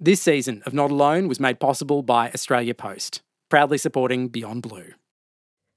This 0.00 0.20
season 0.20 0.60
of 0.66 0.74
Not 0.74 0.90
Alone 0.90 1.28
was 1.28 1.38
made 1.38 1.60
possible 1.60 2.02
by 2.02 2.28
Australia 2.30 2.74
Post, 2.74 3.22
proudly 3.48 3.78
supporting 3.78 4.26
Beyond 4.26 4.62
Blue. 4.62 4.94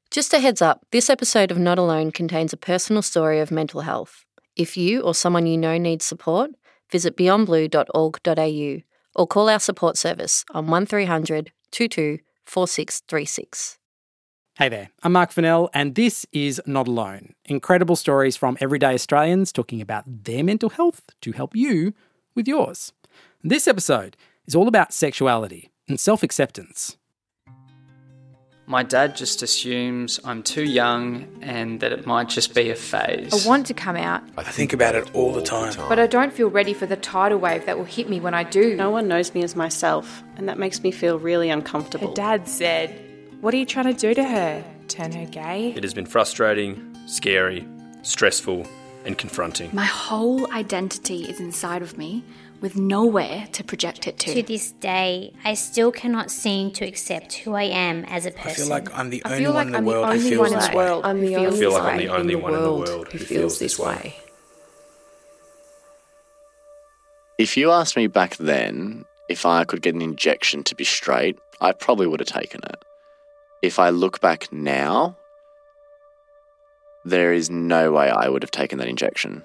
Just 0.10 0.34
a 0.34 0.40
heads 0.40 0.60
up 0.60 0.84
this 0.92 1.08
episode 1.12 1.52
of 1.52 1.60
Not 1.60 1.78
Alone 1.78 2.10
contains 2.10 2.52
a 2.52 2.58
personal 2.58 3.04
story 3.04 3.40
of 3.40 3.52
mental 3.52 3.82
health. 3.82 4.26
If 4.56 4.76
you 4.76 5.02
or 5.02 5.14
someone 5.14 5.46
you 5.46 5.56
know 5.56 5.78
needs 5.78 6.04
support, 6.04 6.50
visit 6.92 7.16
beyondblue.org.au 7.16 8.82
or 9.14 9.28
call 9.28 9.50
our 9.50 9.60
support 9.60 9.98
service 9.98 10.44
on 10.52 10.66
1300 10.66 11.52
22 11.72 12.18
4636. 12.44 13.78
Hey 14.56 14.70
there, 14.70 14.90
I'm 15.04 15.12
Marc 15.12 15.32
Fennell, 15.32 15.70
and 15.76 15.94
this 15.94 16.26
is 16.32 16.60
Not 16.66 16.88
Alone. 16.88 17.36
Incredible 17.46 17.96
stories 17.96 18.36
from 18.36 18.58
everyday 18.60 18.96
Australians 18.96 19.52
talking 19.52 19.80
about 19.80 20.06
their 20.08 20.44
mental 20.44 20.70
health 20.70 21.04
to 21.22 21.34
help 21.34 21.56
you 21.56 21.94
with 22.34 22.48
yours. 22.48 22.94
This 23.50 23.66
episode 23.66 24.18
is 24.46 24.56
all 24.56 24.68
about 24.68 24.92
sexuality 24.92 25.72
and 25.88 25.98
self 25.98 26.22
acceptance. 26.22 26.98
My 28.66 28.84
dad 28.84 29.16
just 29.16 29.42
assumes 29.42 30.20
I'm 30.26 30.44
too 30.44 30.66
young 30.66 31.26
and 31.42 31.80
that 31.80 31.94
it 31.94 32.06
might 32.06 32.28
just 32.28 32.54
be 32.54 32.72
a 32.72 32.76
phase. 32.76 33.46
I 33.46 33.48
want 33.48 33.66
to 33.68 33.74
come 33.74 33.96
out, 33.96 34.22
I 34.38 34.44
think 34.44 34.74
about 34.74 34.96
it 34.96 35.16
all 35.16 35.32
the 35.32 35.42
time. 35.42 35.74
but 35.88 35.98
I 35.98 36.08
don't 36.08 36.34
feel 36.34 36.50
ready 36.50 36.74
for 36.74 36.86
the 36.88 36.98
tidal 36.98 37.38
wave 37.38 37.66
that 37.68 37.78
will 37.78 37.86
hit 37.86 38.10
me 38.10 38.20
when 38.20 38.34
I 38.34 38.44
do. 38.44 38.76
No 38.76 38.90
one 38.90 39.08
knows 39.08 39.34
me 39.34 39.44
as 39.44 39.56
myself, 39.56 40.22
and 40.36 40.50
that 40.50 40.60
makes 40.60 40.84
me 40.84 40.92
feel 40.92 41.18
really 41.18 41.50
uncomfortable. 41.50 42.08
Her 42.08 42.12
uncomfortable. 42.12 42.46
dad 42.46 42.50
said, 42.50 43.40
What 43.40 43.54
are 43.54 43.58
you 43.58 43.66
trying 43.66 43.86
to 43.86 43.94
do 43.94 44.14
to 44.14 44.26
her? 44.26 44.62
Turn 44.90 45.14
her 45.14 45.26
gay? 45.26 45.72
It 45.74 45.84
has 45.84 45.94
been 45.94 46.06
frustrating, 46.06 46.98
scary, 47.06 47.66
stressful, 48.02 48.68
and 49.06 49.18
confronting. 49.18 49.70
My 49.74 49.86
whole 49.86 50.52
identity 50.52 51.24
is 51.24 51.40
inside 51.40 51.82
of 51.82 51.98
me 51.98 52.26
with 52.62 52.76
nowhere 52.76 53.48
to 53.52 53.64
project 53.64 54.08
it 54.08 54.18
To 54.20 54.34
to. 54.34 54.44
this 54.44 54.72
day, 54.72 55.34
I 55.44 55.54
still 55.54 55.92
cannot 55.92 56.32
seem 56.32 56.72
to 56.74 56.86
accept 56.86 57.34
who 57.36 57.54
I 57.54 57.64
am 57.64 58.04
as 58.06 58.26
a 58.26 58.32
person. 58.32 58.50
I 58.50 58.54
feel 58.54 58.70
like 58.70 58.98
I'm 58.98 59.10
the 59.10 59.22
I 59.26 59.34
only 59.36 59.46
one 59.48 59.54
like 59.56 59.66
in 59.68 59.72
the 59.72 59.78
I'm 59.78 59.86
world 59.86 60.06
who 60.06 60.12
only 60.12 60.30
feels 60.30 60.52
this 60.52 60.74
way. 60.74 61.02
I'm 61.04 61.22
the 61.22 61.36
only 61.36 61.48
I 61.48 61.60
feel 61.60 61.72
like 61.72 61.84
I'm 61.94 61.98
the 61.98 62.10
only 62.10 62.36
one 62.36 62.54
in 62.54 62.62
the 62.62 62.74
world 62.74 63.08
who 63.12 63.18
feels 63.20 63.60
this 63.60 63.78
way. 63.78 64.16
If 67.38 67.56
you 67.56 67.72
asked 67.72 67.96
me 67.96 68.08
back 68.08 68.38
then 68.38 69.06
if 69.30 69.46
I 69.46 69.64
could 69.64 69.82
get 69.82 69.94
an 69.96 70.02
injection 70.02 70.64
to 70.64 70.76
be 70.76 70.84
straight, 70.84 71.38
I 71.62 71.72
probably 71.72 72.08
would 72.08 72.20
have 72.20 72.30
taken 72.30 72.62
it. 72.64 72.84
If 73.62 73.78
I 73.80 73.90
look 73.90 74.22
back 74.22 74.52
now, 74.52 75.18
there 77.06 77.34
is 77.34 77.50
no 77.50 77.92
way 77.92 78.10
I 78.10 78.30
would 78.30 78.42
have 78.42 78.52
taken 78.52 78.78
that 78.80 78.88
injection. 78.88 79.44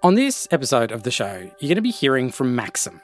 On 0.00 0.14
this 0.14 0.46
episode 0.52 0.92
of 0.92 1.02
the 1.02 1.10
show, 1.10 1.50
you're 1.58 1.68
going 1.68 1.74
to 1.74 1.82
be 1.82 1.90
hearing 1.90 2.30
from 2.30 2.54
Maxim. 2.54 3.00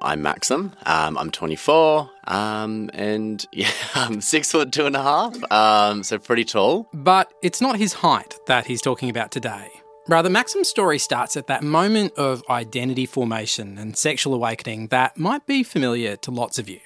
I'm 0.00 0.22
Maxim. 0.22 0.72
Um, 0.86 1.18
I'm 1.18 1.32
24, 1.32 2.08
um, 2.28 2.88
and 2.94 3.44
yeah, 3.52 3.72
I'm 3.96 4.20
six 4.20 4.52
foot 4.52 4.70
two 4.70 4.86
and 4.86 4.94
a 4.94 5.02
half, 5.02 5.36
um, 5.50 6.04
so 6.04 6.16
pretty 6.16 6.44
tall. 6.44 6.88
But 6.94 7.32
it's 7.42 7.60
not 7.60 7.76
his 7.76 7.92
height 7.92 8.36
that 8.46 8.66
he's 8.66 8.80
talking 8.80 9.10
about 9.10 9.32
today. 9.32 9.68
Rather, 10.06 10.30
Maxim's 10.30 10.68
story 10.68 11.00
starts 11.00 11.36
at 11.36 11.48
that 11.48 11.64
moment 11.64 12.12
of 12.16 12.44
identity 12.48 13.04
formation 13.04 13.76
and 13.76 13.96
sexual 13.96 14.32
awakening 14.32 14.86
that 14.88 15.18
might 15.18 15.44
be 15.44 15.64
familiar 15.64 16.14
to 16.18 16.30
lots 16.30 16.60
of 16.60 16.68
you. 16.68 16.78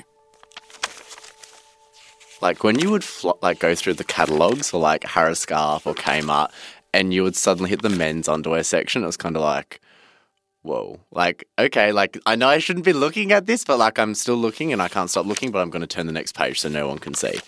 Like 2.41 2.65
when 2.65 2.79
you 2.79 2.91
would 2.91 3.05
fl- 3.05 3.33
like 3.43 3.59
go 3.59 3.75
through 3.75 3.95
the 3.95 4.05
catalogs 4.05 4.71
for 4.71 4.79
like 4.79 5.05
Harris 5.05 5.45
Scarfe 5.45 5.87
or 5.87 5.95
Kmart, 5.95 6.51
and 6.93 7.13
you 7.13 7.23
would 7.23 7.37
suddenly 7.37 7.71
hit 7.71 7.83
the 7.83 7.91
men's 7.91 8.29
underwear 8.29 8.63
section. 8.63 9.03
It 9.03 9.07
was 9.07 9.17
kind 9.17 9.37
of 9.37 9.43
like, 9.43 9.81
whoa, 10.63 11.01
like 11.11 11.49
okay, 11.59 11.93
like 11.93 12.19
I 12.27 12.37
know 12.37 12.49
I 12.49 12.59
shouldn't 12.59 12.85
be 12.85 12.93
looking 12.93 13.33
at 13.33 13.47
this, 13.47 13.65
but 13.65 13.79
like 13.79 13.99
I'm 13.99 14.15
still 14.15 14.37
looking 14.37 14.73
and 14.73 14.83
I 14.83 14.89
can't 14.89 15.11
stop 15.11 15.27
looking. 15.27 15.51
But 15.51 15.61
I'm 15.61 15.71
going 15.71 15.81
to 15.81 15.87
turn 15.87 16.07
the 16.07 16.13
next 16.13 16.37
page 16.37 16.61
so 16.61 16.69
no 16.69 16.89
one 16.89 16.99
can 16.99 17.15
see. 17.15 17.39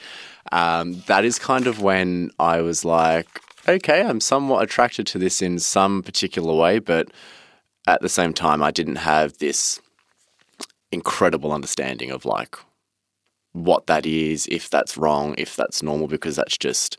Um, 0.53 1.03
that 1.07 1.25
is 1.25 1.39
kind 1.39 1.67
of 1.67 1.81
when 1.81 2.31
I 2.39 2.61
was 2.61 2.85
like, 2.85 3.41
okay, 3.69 4.03
I'm 4.03 4.21
somewhat 4.21 4.63
attracted 4.63 5.07
to 5.09 5.19
this 5.19 5.41
in 5.41 5.59
some 5.59 6.03
particular 6.03 6.55
way, 6.55 6.79
but 6.79 7.09
at 7.87 8.01
the 8.01 8.09
same 8.09 8.33
time, 8.33 8.63
I 8.63 8.71
didn't 8.71 8.97
have 8.97 9.39
this 9.39 9.81
incredible 10.93 11.53
understanding 11.53 12.11
of 12.11 12.25
like 12.25 12.57
what 13.53 13.87
that 13.87 14.05
is, 14.07 14.47
if 14.51 14.69
that's 14.69 14.97
wrong, 14.97 15.35
if 15.39 15.57
that's 15.57 15.83
normal, 15.83 16.09
because 16.09 16.37
that's 16.37 16.59
just, 16.59 16.97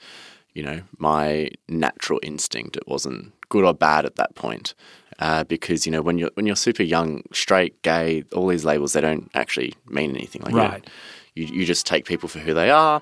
you 0.55 0.63
know, 0.63 0.81
my 0.97 1.51
natural 1.67 2.19
instinct. 2.23 2.77
It 2.77 2.87
wasn't 2.87 3.33
good 3.49 3.63
or 3.65 3.73
bad 3.73 4.05
at 4.05 4.15
that 4.15 4.33
point. 4.33 4.73
Uh, 5.19 5.45
because 5.45 5.85
you 5.85 5.91
know 5.93 6.01
when 6.01 6.17
you're 6.17 6.31
when 6.33 6.45
you're 6.45 6.57
super 6.57 6.83
young, 6.83 7.23
straight, 7.31 7.81
gay, 7.83 8.23
all 8.33 8.47
these 8.47 8.65
labels 8.65 8.91
they 8.93 8.99
don't 9.01 9.29
actually 9.33 9.73
mean 9.87 10.09
anything. 10.13 10.41
Like 10.41 10.53
Right. 10.53 10.89
you, 11.35 11.45
you 11.45 11.65
just 11.65 11.85
take 11.85 12.03
people 12.05 12.27
for 12.27 12.39
who 12.39 12.53
they 12.53 12.69
are, 12.69 13.01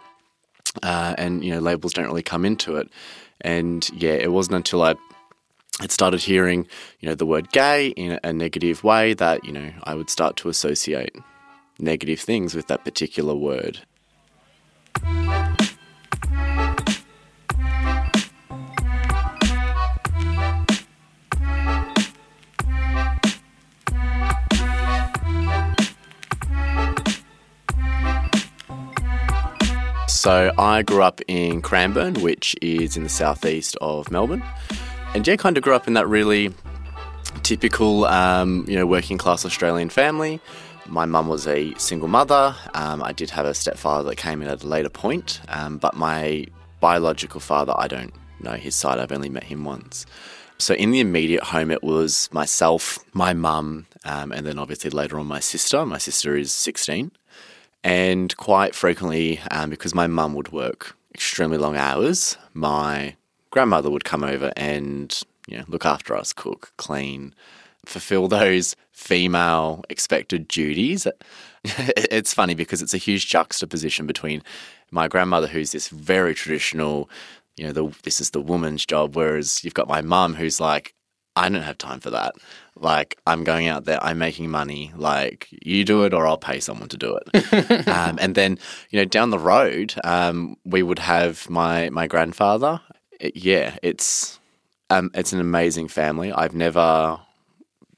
uh, 0.84 1.16
and 1.18 1.44
you 1.44 1.52
know 1.52 1.59
labels 1.59 1.94
don't 1.94 2.06
really 2.06 2.22
come 2.22 2.46
into 2.46 2.75
it. 2.75 2.88
And 3.41 3.90
yeah, 3.96 4.14
it 4.14 4.31
wasn't 4.31 4.58
until 4.58 4.84
I 4.84 4.94
had 5.80 5.91
started 5.91 6.22
hearing 6.22 6.68
you 7.00 7.09
know 7.09 7.16
the 7.16 7.25
word 7.25 7.52
gay 7.52 7.88
in 7.88 8.20
a 8.24 8.31
negative 8.31 8.84
way 8.84 9.16
that 9.16 9.44
you 9.44 9.52
know 9.52 9.72
I 9.84 9.96
would 9.96 10.12
start 10.12 10.38
to 10.38 10.50
associate 10.50 11.16
negative 11.80 12.20
things 12.20 12.53
with 12.53 12.68
that 12.68 12.84
particular 12.84 13.34
word. 13.34 13.80
So 30.23 30.53
I 30.57 30.84
grew 30.84 31.03
up 31.03 31.19
in 31.28 31.61
Cranbourne, 31.61 32.22
which 32.22 32.56
is 32.61 32.95
in 32.95 33.03
the 33.03 33.09
southeast 33.09 33.75
of 33.81 34.09
Melbourne, 34.09 34.41
and 35.13 35.28
yeah, 35.28 35.35
kind 35.35 35.57
of 35.57 35.63
grew 35.63 35.75
up 35.75 35.85
in 35.85 35.95
that 35.95 36.07
really 36.07 36.53
typical, 37.41 38.06
um, 38.06 38.63
you 38.66 38.78
know, 38.78 38.85
working 38.85 39.17
class 39.17 39.45
Australian 39.45 39.89
family. 39.89 40.39
My 40.88 41.03
mum 41.03 41.28
was 41.28 41.45
a 41.45 41.73
single 41.73 42.07
mother. 42.07 42.56
Um, 42.73 43.03
I 43.03 43.11
did 43.11 43.31
have 43.31 43.45
a 43.45 43.53
stepfather 43.53 44.07
that 44.07 44.16
came 44.16 44.41
in 44.41 44.47
at 44.47 44.63
a 44.63 44.66
later 44.66 44.88
point, 44.88 45.41
um, 45.50 45.78
but 45.78 45.94
my 45.94 46.45
biological 46.79 47.41
father, 47.41 47.73
I 47.75 47.90
don't 47.90 48.13
know 48.40 48.53
his 48.53 48.75
side. 48.75 49.00
I've 49.00 49.11
only 49.11 49.28
met 49.28 49.44
him 49.44 49.66
once. 49.66 50.05
So 50.57 50.73
in 50.73 50.91
the 50.91 51.01
immediate 51.01 51.44
home, 51.44 51.69
it 51.69 51.84
was 51.84 52.29
myself, 52.31 52.97
my 53.13 53.34
mum, 53.34 53.88
um, 54.05 54.31
and 54.31 54.47
then 54.47 54.57
obviously 54.57 54.90
later 54.90 55.19
on 55.19 55.25
my 55.25 55.41
sister. 55.41 55.85
My 55.85 55.97
sister 55.97 56.38
is 56.38 56.53
16. 56.53 57.11
And 57.83 58.35
quite 58.38 58.75
frequently, 58.75 59.39
um, 59.51 59.69
because 59.69 59.94
my 59.94 60.07
mum 60.07 60.33
would 60.35 60.51
work 60.51 60.95
extremely 61.13 61.57
long 61.57 61.75
hours, 61.75 62.38
my 62.53 63.16
grandmother 63.49 63.89
would 63.89 64.05
come 64.05 64.23
over 64.23 64.51
and 64.55 65.21
you 65.47 65.57
know 65.57 65.66
look 65.67 65.85
after 65.85 66.16
us, 66.16 66.33
cook, 66.33 66.72
clean, 66.77 67.33
fulfill 67.85 68.27
those 68.27 68.75
female 68.91 69.83
expected 69.89 70.47
duties. 70.47 71.07
it's 71.66 72.33
funny 72.33 72.55
because 72.55 72.81
it's 72.81 72.93
a 72.93 72.97
huge 72.97 73.27
juxtaposition 73.27 74.07
between 74.07 74.41
my 74.91 75.07
grandmother, 75.07 75.47
who's 75.47 75.72
this 75.72 75.89
very 75.89 76.33
traditional, 76.33 77.09
you 77.57 77.66
know, 77.66 77.72
the, 77.72 77.95
this 78.03 78.22
is 78.22 78.29
the 78.29 78.41
woman's 78.41 78.85
job, 78.85 79.16
whereas 79.16 79.63
you've 79.63 79.73
got 79.73 79.88
my 79.88 80.01
mum, 80.01 80.35
who's 80.35 80.59
like, 80.59 80.93
I 81.35 81.49
don't 81.49 81.63
have 81.63 81.77
time 81.77 81.99
for 81.99 82.11
that. 82.11 82.35
Like, 82.75 83.17
I'm 83.25 83.44
going 83.44 83.67
out 83.67 83.85
there, 83.85 84.03
I'm 84.03 84.19
making 84.19 84.49
money. 84.51 84.91
Like, 84.95 85.47
you 85.51 85.83
do 85.83 86.03
it 86.03 86.13
or 86.13 86.27
I'll 86.27 86.38
pay 86.38 86.59
someone 86.59 86.89
to 86.89 86.97
do 86.97 87.17
it. 87.17 87.88
um, 87.88 88.17
and 88.21 88.35
then, 88.35 88.59
you 88.91 88.99
know, 88.99 89.05
down 89.05 89.29
the 89.31 89.39
road, 89.39 89.95
um, 90.03 90.57
we 90.63 90.83
would 90.83 90.99
have 90.99 91.49
my 91.49 91.89
my 91.89 92.07
grandfather. 92.07 92.81
It- 93.19 93.35
yeah, 93.35 93.77
it's 93.81 94.39
um, 94.89 95.09
it's 95.16 95.33
an 95.33 95.39
amazing 95.39 95.88
family. 95.88 96.31
I've 96.31 96.53
never, 96.53 97.19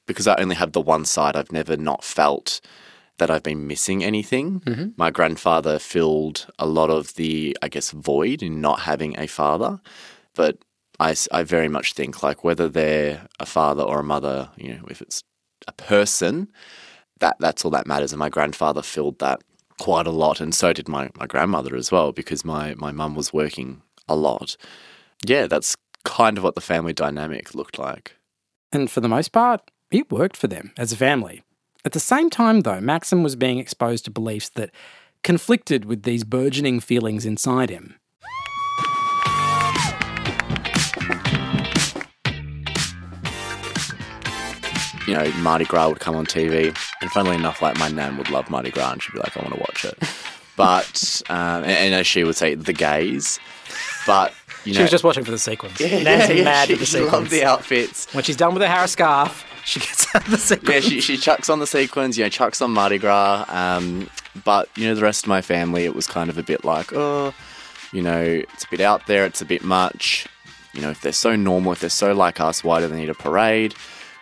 because 0.06 0.28
I 0.28 0.36
only 0.36 0.56
have 0.56 0.72
the 0.72 0.82
one 0.82 1.04
side, 1.04 1.36
I've 1.36 1.52
never 1.52 1.76
not 1.76 2.04
felt 2.04 2.62
that 3.18 3.30
I've 3.32 3.44
been 3.44 3.66
missing 3.68 4.04
anything. 4.04 4.94
My 4.98 5.10
grandfather 5.10 5.80
filled 5.80 6.48
a 6.60 6.66
lot 6.66 6.90
of 6.90 7.16
the, 7.16 7.58
I 7.62 7.70
guess, 7.70 7.92
void 7.92 8.44
in 8.44 8.62
not 8.62 8.82
having 8.82 9.18
a 9.20 9.26
father. 9.28 9.80
But 10.36 10.58
I, 11.00 11.16
I 11.32 11.44
very 11.44 11.68
much 11.68 11.94
think 11.94 12.24
like 12.24 12.44
whether 12.44 12.70
they're 12.70 13.28
a 13.40 13.46
father 13.46 13.84
or 13.84 14.00
a 14.00 14.04
mother, 14.04 14.50
you 14.56 14.74
know, 14.74 14.86
if 14.90 15.02
it's 15.02 15.24
a 15.68 15.74
person, 15.74 16.48
that 17.20 17.38
that's 17.40 17.66
all 17.66 17.72
that 17.72 17.88
matters. 17.88 18.12
And 18.14 18.20
my 18.20 18.30
grandfather 18.30 18.82
filled 18.82 19.20
that 19.20 19.42
quite 19.80 20.08
a 20.08 20.12
lot, 20.12 20.40
and 20.40 20.56
so 20.56 20.74
did 20.74 20.88
my, 20.88 21.10
my 21.16 21.26
grandmother 21.26 21.76
as 21.76 21.92
well, 21.92 22.12
because 22.12 22.46
my 22.46 22.76
my 22.76 22.92
mum 22.92 23.16
was 23.16 23.34
working 23.34 23.82
a 24.08 24.16
lot. 24.16 24.56
Yeah, 25.26 25.48
that's 25.48 25.76
kind 26.04 26.38
of 26.38 26.44
what 26.44 26.56
the 26.56 26.62
family 26.62 26.94
dynamic 26.94 27.56
looked 27.56 27.80
like. 27.80 28.16
And 28.72 28.90
for 28.90 29.02
the 29.02 29.10
most 29.10 29.32
part, 29.32 29.62
it 29.92 30.12
worked 30.12 30.38
for 30.38 30.48
them 30.48 30.72
as 30.78 30.92
a 30.92 30.98
family. 30.98 31.44
At 31.84 31.92
the 31.92 32.00
same 32.00 32.30
time, 32.30 32.62
though, 32.62 32.82
Maxim 32.82 33.24
was 33.24 33.36
being 33.36 33.60
exposed 33.60 34.06
to 34.06 34.12
beliefs 34.12 34.50
that 34.50 34.72
conflicted 35.24 35.86
with 35.86 36.04
these 36.04 36.24
burgeoning 36.24 36.80
feelings 36.80 37.26
inside 37.26 37.70
him. 37.70 37.96
You 45.08 45.14
know, 45.14 45.32
Mardi 45.42 45.66
Gras 45.66 45.90
would 45.90 46.00
come 46.00 46.16
on 46.16 46.26
TV, 46.26 46.76
and 47.02 47.12
funnily 47.12 47.36
enough, 47.36 47.62
like 47.62 47.78
my 47.78 47.90
nan 47.90 48.18
would 48.18 48.30
love 48.30 48.50
Mardi 48.50 48.72
Gras, 48.72 48.94
and 48.94 49.04
she'd 49.04 49.14
be 49.14 49.20
like, 49.20 49.36
"I 49.38 49.42
want 49.42 49.54
to 49.54 49.60
watch 49.60 49.86
it." 49.86 49.98
But 50.58 51.22
um, 51.30 51.64
and, 51.64 51.72
and 51.72 51.94
as 51.96 52.08
she 52.08 52.24
would 52.24 52.38
say, 52.38 52.56
the 52.56 52.72
gays. 52.72 53.42
But 54.08 54.34
you 54.64 54.72
know, 54.72 54.78
she 54.78 54.82
was 54.84 54.92
just 54.92 55.04
watching 55.04 55.26
for 55.26 55.32
the 55.32 55.38
sequence. 55.38 55.78
Yeah, 55.82 56.02
Nan's 56.02 56.30
yeah, 56.30 56.36
yeah, 56.36 56.44
mad 56.46 56.68
she, 56.68 56.74
with 56.74 56.80
the 56.80 56.86
she 56.86 56.92
sequence. 56.94 57.12
loved 57.12 57.30
the 57.30 57.44
outfits. 57.44 58.14
When 58.14 58.24
she's 58.24 58.38
done 58.38 58.54
with 58.54 58.62
the 58.62 58.70
Harris 58.70 58.96
Scarfe, 58.96 59.44
she 59.66 59.80
gets 59.82 60.08
out 60.16 60.24
the 60.26 60.38
sequence. 60.38 60.74
Yeah, 60.74 60.80
she, 60.80 61.02
she 61.02 61.18
chucks 61.18 61.50
on 61.50 61.60
the 61.60 61.68
sequins, 61.68 62.18
you 62.18 62.24
know, 62.24 62.30
chucks 62.30 62.62
on 62.62 62.72
Mardi 62.72 62.98
Gras. 62.98 63.46
Um, 63.50 64.10
but, 64.46 64.70
you 64.78 64.88
know, 64.88 64.96
the 64.96 65.02
rest 65.02 65.26
of 65.26 65.28
my 65.30 65.42
family, 65.42 65.84
it 65.86 65.94
was 65.96 66.08
kind 66.08 66.30
of 66.30 66.38
a 66.38 66.44
bit 66.44 66.64
like, 66.64 66.94
oh, 66.94 67.34
you 67.92 68.02
know, 68.02 68.22
it's 68.22 68.64
a 68.64 68.70
bit 68.70 68.80
out 68.80 69.08
there, 69.08 69.26
it's 69.26 69.42
a 69.42 69.46
bit 69.46 69.64
much. 69.64 70.28
You 70.74 70.82
know, 70.82 70.90
if 70.90 71.02
they're 71.02 71.12
so 71.12 71.36
normal, 71.36 71.72
if 71.72 71.80
they're 71.80 71.90
so 71.90 72.14
like 72.14 72.40
us, 72.40 72.64
why 72.64 72.80
do 72.80 72.88
they 72.88 72.98
need 72.98 73.10
a 73.10 73.14
parade? 73.16 73.74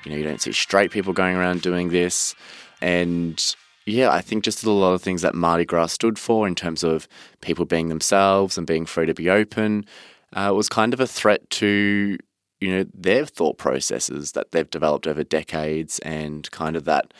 You 0.05 0.11
know, 0.11 0.17
you 0.17 0.23
don't 0.23 0.41
see 0.41 0.51
straight 0.51 0.91
people 0.91 1.13
going 1.13 1.35
around 1.35 1.61
doing 1.61 1.89
this. 1.89 2.35
And 2.81 3.55
yeah, 3.85 4.11
I 4.11 4.21
think 4.21 4.43
just 4.43 4.63
a 4.63 4.71
lot 4.71 4.93
of 4.93 5.01
things 5.01 5.21
that 5.21 5.35
Mardi 5.35 5.65
Gras 5.65 5.87
stood 5.87 6.17
for 6.17 6.47
in 6.47 6.55
terms 6.55 6.83
of 6.83 7.07
people 7.41 7.65
being 7.65 7.89
themselves 7.89 8.57
and 8.57 8.67
being 8.67 8.85
free 8.85 9.05
to 9.05 9.13
be 9.13 9.29
open 9.29 9.85
uh, 10.33 10.51
was 10.55 10.69
kind 10.69 10.93
of 10.93 10.99
a 10.99 11.07
threat 11.07 11.49
to 11.51 12.17
you 12.63 12.71
know 12.71 12.85
their 12.93 13.25
thought 13.25 13.57
processes 13.57 14.31
that 14.31 14.51
they've 14.51 14.69
developed 14.69 15.05
over 15.05 15.23
decades 15.23 15.99
and 15.99 16.49
kind 16.51 16.77
of 16.77 16.85
that 16.85 17.13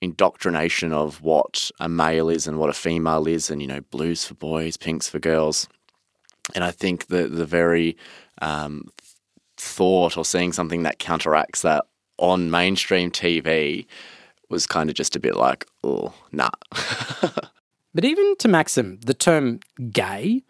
indoctrination 0.00 0.92
of 0.92 1.22
what 1.22 1.70
a 1.78 1.88
male 1.88 2.28
is 2.28 2.46
and 2.46 2.58
what 2.58 2.70
a 2.70 2.74
female 2.74 3.28
is 3.28 3.50
and 3.50 3.62
you 3.62 3.68
know 3.68 3.80
blues 3.92 4.24
for 4.24 4.34
boys 4.34 4.76
pinks 4.76 5.08
for 5.08 5.20
girls 5.20 5.68
and 6.54 6.64
i 6.64 6.70
think 6.70 7.06
the 7.06 7.28
the 7.28 7.44
very 7.44 7.96
um, 8.42 8.88
thought 9.56 10.16
or 10.16 10.24
seeing 10.24 10.52
something 10.52 10.82
that 10.82 10.98
counteracts 10.98 11.62
that 11.62 11.84
on 12.20 12.50
mainstream 12.50 13.10
tv 13.10 13.86
was 14.48 14.66
kind 14.66 14.88
of 14.90 14.96
just 14.96 15.16
a 15.16 15.20
bit 15.20 15.36
like 15.36 15.66
oh 15.82 16.12
nah 16.32 16.50
But 17.94 18.04
even 18.04 18.36
to 18.36 18.48
Maxim, 18.48 19.00
the 19.04 19.14
term 19.14 19.60
gay 19.90 20.44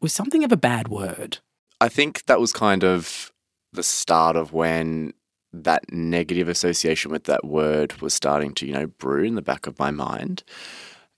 was 0.00 0.12
something 0.12 0.44
of 0.44 0.52
a 0.52 0.56
bad 0.56 0.88
word. 0.88 1.38
I 1.80 1.88
think 1.88 2.24
that 2.26 2.40
was 2.40 2.52
kind 2.52 2.84
of 2.84 3.32
the 3.72 3.82
start 3.82 4.36
of 4.36 4.52
when 4.52 5.12
that 5.52 5.90
negative 5.92 6.48
association 6.48 7.10
with 7.10 7.24
that 7.24 7.44
word 7.44 8.00
was 8.00 8.14
starting 8.14 8.54
to, 8.54 8.66
you 8.66 8.72
know, 8.72 8.86
brew 8.86 9.24
in 9.24 9.34
the 9.34 9.42
back 9.42 9.66
of 9.66 9.78
my 9.78 9.90
mind. 9.90 10.42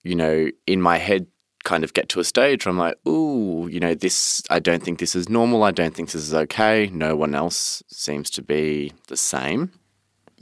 You 0.03 0.17
know, 0.17 0.49
in 0.67 0.81
my 0.81 0.99
head, 0.99 1.27
kind 1.65 1.85
of 1.85 1.93
get 1.93 2.09
to 2.09 2.21
a 2.21 2.25
stage 2.25 2.65
where 2.65 2.71
I'm 2.71 2.79
like, 2.79 2.97
ooh, 3.07 3.69
you 3.71 3.79
know, 3.79 3.95
this, 3.95 4.43
I 4.51 4.59
don't 4.59 4.83
think 4.83 4.99
this 4.99 5.15
is 5.15 5.29
normal. 5.29 5.63
I 5.63 5.71
don't 5.71 5.95
think 5.95 6.11
this 6.11 6.23
is 6.23 6.35
okay. 6.35 6.89
No 6.93 7.15
one 7.15 7.35
else 7.35 7.83
seems 7.89 8.31
to 8.31 8.43
be 8.43 8.93
the 9.09 9.17
same. 9.17 9.73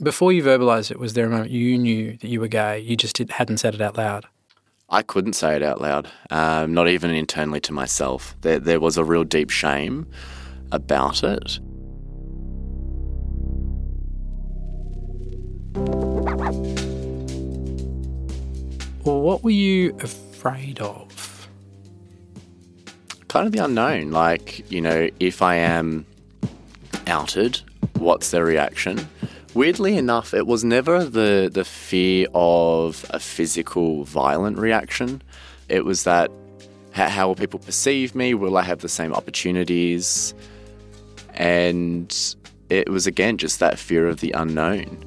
Before 0.01 0.31
you 0.31 0.43
verbalised 0.43 0.91
it, 0.91 0.99
was 0.99 1.13
there 1.13 1.25
a 1.25 1.29
moment 1.29 1.49
you 1.49 1.75
knew 1.75 2.17
that 2.17 2.27
you 2.27 2.39
were 2.39 2.47
gay? 2.47 2.79
You 2.79 2.95
just 2.95 3.15
did, 3.15 3.31
hadn't 3.31 3.57
said 3.57 3.73
it 3.73 3.81
out 3.81 3.97
loud. 3.97 4.27
I 4.89 5.01
couldn't 5.01 5.33
say 5.33 5.55
it 5.55 5.63
out 5.63 5.81
loud, 5.81 6.07
um, 6.29 6.71
not 6.73 6.87
even 6.87 7.09
internally 7.09 7.59
to 7.61 7.73
myself. 7.73 8.35
There, 8.41 8.59
there 8.59 8.79
was 8.79 8.97
a 8.97 9.03
real 9.03 9.23
deep 9.23 9.49
shame 9.49 10.05
about 10.71 11.23
it. 11.23 11.59
Well, 19.03 19.21
what 19.21 19.43
were 19.43 19.49
you 19.49 19.97
afraid 19.99 20.79
of? 20.79 21.49
Kind 23.29 23.47
of 23.47 23.51
the 23.51 23.63
unknown. 23.63 24.11
Like, 24.11 24.69
you 24.71 24.79
know, 24.79 25.09
if 25.19 25.41
I 25.41 25.55
am 25.55 26.05
outed, 27.07 27.61
what's 27.97 28.29
their 28.29 28.45
reaction? 28.45 29.07
Weirdly 29.57 29.97
enough, 29.97 30.35
it 30.35 30.45
was 30.45 30.63
never 30.63 31.03
the, 31.03 31.49
the 31.51 31.65
fear 31.65 32.27
of 32.35 33.03
a 33.09 33.19
physical, 33.19 34.03
violent 34.03 34.59
reaction. 34.59 35.23
It 35.67 35.83
was 35.83 36.03
that 36.03 36.29
how, 36.91 37.09
how 37.09 37.27
will 37.27 37.33
people 37.33 37.59
perceive 37.59 38.13
me? 38.13 38.35
Will 38.35 38.55
I 38.55 38.61
have 38.61 38.81
the 38.81 38.87
same 38.87 39.15
opportunities? 39.15 40.35
And 41.33 42.15
it 42.69 42.87
was 42.87 43.07
again 43.07 43.39
just 43.39 43.59
that 43.59 43.79
fear 43.79 44.07
of 44.07 44.19
the 44.19 44.31
unknown. 44.33 45.03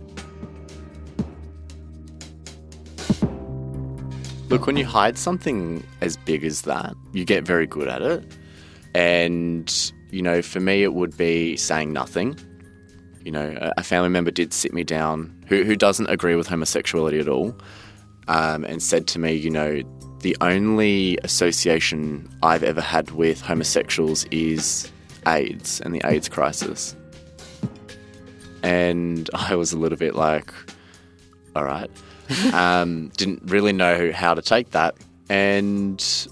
Look, 4.49 4.67
when 4.67 4.77
you 4.77 4.85
hide 4.85 5.17
something 5.17 5.87
as 6.01 6.17
big 6.17 6.43
as 6.43 6.63
that, 6.63 6.97
you 7.13 7.25
get 7.25 7.45
very 7.45 7.69
good 7.69 7.87
at 7.87 8.03
it. 8.03 8.25
And, 8.97 9.93
you 10.11 10.23
know, 10.23 10.43
for 10.43 10.59
me, 10.59 10.83
it 10.83 10.95
would 10.95 11.17
be 11.17 11.57
saying 11.57 11.93
nothing. 11.93 12.37
You 13.25 13.33
know, 13.33 13.73
a- 13.77 13.83
family 13.83 14.09
member 14.09 14.31
did 14.31 14.53
sit 14.53 14.73
me 14.73 14.85
down 14.85 15.45
who, 15.49 15.63
who 15.65 15.77
doesn't 15.77 16.09
agree 16.09 16.35
with 16.35 16.47
homosexuality 16.47 17.19
at 17.19 17.29
all 17.29 17.55
um, 18.29 18.65
and 18.65 18.83
said 18.83 19.07
to 19.09 19.19
me, 19.19 19.33
you 19.33 19.51
know, 19.51 19.83
the 20.21 20.37
only 20.41 21.19
association 21.25 22.29
I've 22.43 22.63
ever 22.63 22.81
had 22.81 23.11
with 23.13 23.41
homosexuals 23.41 24.25
is 24.31 24.91
AIDS 25.27 25.81
and 25.81 25.95
the 25.95 26.03
AIDS 26.05 26.29
crisis. 26.29 26.95
And 28.63 29.29
I 29.35 29.55
was 29.55 29.73
a 29.73 29.79
little 29.79 29.99
bit 29.99 30.15
like, 30.15 30.53
all 31.57 31.65
right. 31.65 31.91
um, 32.53 33.11
didn't 33.17 33.43
really 33.47 33.73
know 33.73 34.13
how 34.13 34.35
to 34.35 34.43
take 34.43 34.71
that. 34.71 34.95
And 35.29 36.29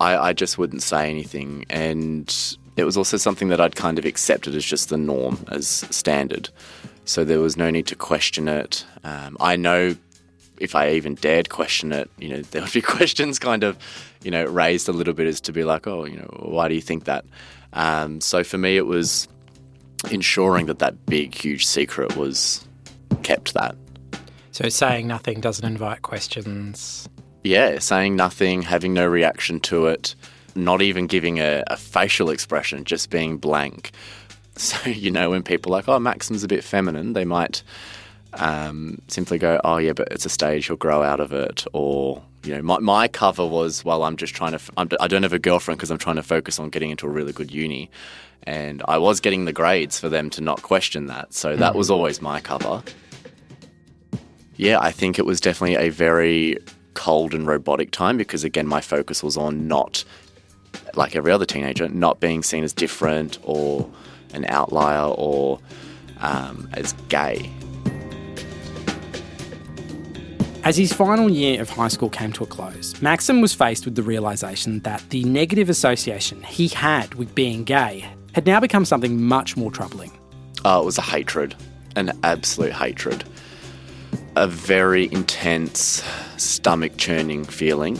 I, 0.00 0.16
I 0.16 0.32
just 0.32 0.58
wouldn't 0.58 0.82
say 0.82 1.08
anything. 1.10 1.64
And 1.70 2.56
it 2.76 2.84
was 2.84 2.96
also 2.96 3.16
something 3.16 3.48
that 3.48 3.60
I'd 3.60 3.76
kind 3.76 3.98
of 3.98 4.04
accepted 4.04 4.54
as 4.54 4.64
just 4.64 4.88
the 4.88 4.96
norm, 4.96 5.44
as 5.48 5.66
standard. 5.66 6.50
So 7.04 7.24
there 7.24 7.40
was 7.40 7.56
no 7.56 7.70
need 7.70 7.86
to 7.88 7.96
question 7.96 8.48
it. 8.48 8.84
Um, 9.04 9.36
I 9.40 9.56
know 9.56 9.94
if 10.58 10.74
I 10.74 10.90
even 10.90 11.14
dared 11.16 11.50
question 11.50 11.92
it, 11.92 12.10
you 12.18 12.28
know, 12.28 12.42
there 12.50 12.62
would 12.62 12.72
be 12.72 12.80
questions 12.80 13.38
kind 13.38 13.62
of, 13.64 13.78
you 14.22 14.30
know, 14.30 14.44
raised 14.44 14.88
a 14.88 14.92
little 14.92 15.14
bit 15.14 15.26
as 15.26 15.40
to 15.42 15.52
be 15.52 15.64
like, 15.64 15.86
oh, 15.86 16.04
you 16.04 16.16
know, 16.16 16.28
why 16.40 16.68
do 16.68 16.74
you 16.74 16.80
think 16.80 17.04
that? 17.04 17.24
Um, 17.72 18.20
so 18.20 18.44
for 18.44 18.58
me, 18.58 18.76
it 18.76 18.86
was 18.86 19.28
ensuring 20.10 20.66
that 20.66 20.78
that 20.78 21.06
big, 21.06 21.34
huge 21.34 21.66
secret 21.66 22.16
was 22.16 22.66
kept 23.22 23.54
that. 23.54 23.74
So 24.52 24.68
saying 24.68 25.08
nothing 25.08 25.40
doesn't 25.40 25.64
invite 25.64 26.02
questions. 26.02 27.08
Yeah, 27.42 27.78
saying 27.80 28.16
nothing, 28.16 28.62
having 28.62 28.94
no 28.94 29.06
reaction 29.06 29.60
to 29.60 29.86
it, 29.86 30.14
not 30.54 30.82
even 30.82 31.06
giving 31.06 31.38
a, 31.38 31.62
a 31.66 31.76
facial 31.76 32.30
expression, 32.30 32.84
just 32.84 33.10
being 33.10 33.36
blank. 33.36 33.92
So, 34.56 34.88
you 34.88 35.10
know, 35.10 35.30
when 35.30 35.42
people 35.42 35.72
are 35.72 35.78
like, 35.78 35.88
oh, 35.88 35.98
Maxim's 35.98 36.44
a 36.44 36.46
bit 36.46 36.62
feminine, 36.62 37.14
they 37.14 37.24
might 37.24 37.64
um, 38.34 39.02
simply 39.08 39.36
go, 39.36 39.60
oh, 39.64 39.78
yeah, 39.78 39.94
but 39.94 40.06
it's 40.12 40.24
a 40.26 40.28
stage, 40.28 40.68
he'll 40.68 40.76
grow 40.76 41.02
out 41.02 41.18
of 41.18 41.32
it. 41.32 41.64
Or, 41.72 42.22
you 42.44 42.54
know, 42.54 42.62
my, 42.62 42.78
my 42.78 43.08
cover 43.08 43.44
was, 43.44 43.84
well, 43.84 44.04
I'm 44.04 44.16
just 44.16 44.32
trying 44.32 44.52
to, 44.52 44.56
f- 44.58 44.70
I'm, 44.76 44.88
I 45.00 45.08
don't 45.08 45.24
have 45.24 45.32
a 45.32 45.40
girlfriend 45.40 45.78
because 45.78 45.90
I'm 45.90 45.98
trying 45.98 46.14
to 46.16 46.22
focus 46.22 46.60
on 46.60 46.70
getting 46.70 46.90
into 46.90 47.04
a 47.04 47.08
really 47.08 47.32
good 47.32 47.50
uni. 47.52 47.90
And 48.44 48.80
I 48.86 48.98
was 48.98 49.18
getting 49.18 49.44
the 49.44 49.52
grades 49.52 49.98
for 49.98 50.08
them 50.08 50.30
to 50.30 50.40
not 50.40 50.62
question 50.62 51.06
that. 51.06 51.34
So 51.34 51.56
that 51.56 51.74
was 51.74 51.90
always 51.90 52.22
my 52.22 52.40
cover. 52.40 52.80
Yeah, 54.56 54.78
I 54.80 54.92
think 54.92 55.18
it 55.18 55.26
was 55.26 55.40
definitely 55.40 55.76
a 55.76 55.88
very 55.88 56.58
cold 56.94 57.34
and 57.34 57.46
robotic 57.46 57.90
time 57.90 58.16
because, 58.16 58.44
again, 58.44 58.66
my 58.68 58.80
focus 58.80 59.22
was 59.22 59.36
on 59.36 59.66
not, 59.66 60.04
like 60.94 61.16
every 61.16 61.32
other 61.32 61.46
teenager, 61.46 61.88
not 61.88 62.20
being 62.20 62.42
seen 62.42 62.64
as 62.64 62.72
different 62.72 63.38
or 63.42 63.88
an 64.32 64.44
outlier 64.48 65.12
or 65.16 65.60
um, 66.20 66.68
as 66.72 66.92
gay. 67.08 67.50
As 70.64 70.78
his 70.78 70.94
final 70.94 71.28
year 71.28 71.60
of 71.60 71.68
high 71.68 71.88
school 71.88 72.08
came 72.08 72.32
to 72.32 72.44
a 72.44 72.46
close, 72.46 73.00
Maxim 73.02 73.42
was 73.42 73.52
faced 73.52 73.84
with 73.84 73.96
the 73.96 74.02
realization 74.02 74.80
that 74.80 75.04
the 75.10 75.22
negative 75.24 75.68
association 75.68 76.42
he 76.42 76.68
had 76.68 77.14
with 77.16 77.34
being 77.34 77.64
gay 77.64 78.08
had 78.32 78.46
now 78.46 78.60
become 78.60 78.86
something 78.86 79.22
much 79.22 79.58
more 79.58 79.70
troubling. 79.70 80.10
Oh, 80.64 80.80
it 80.80 80.84
was 80.86 80.96
a 80.96 81.02
hatred, 81.02 81.54
an 81.96 82.18
absolute 82.22 82.72
hatred. 82.72 83.24
A 84.36 84.48
very 84.48 85.12
intense, 85.12 86.02
stomach 86.38 86.96
churning 86.96 87.44
feeling. 87.44 87.98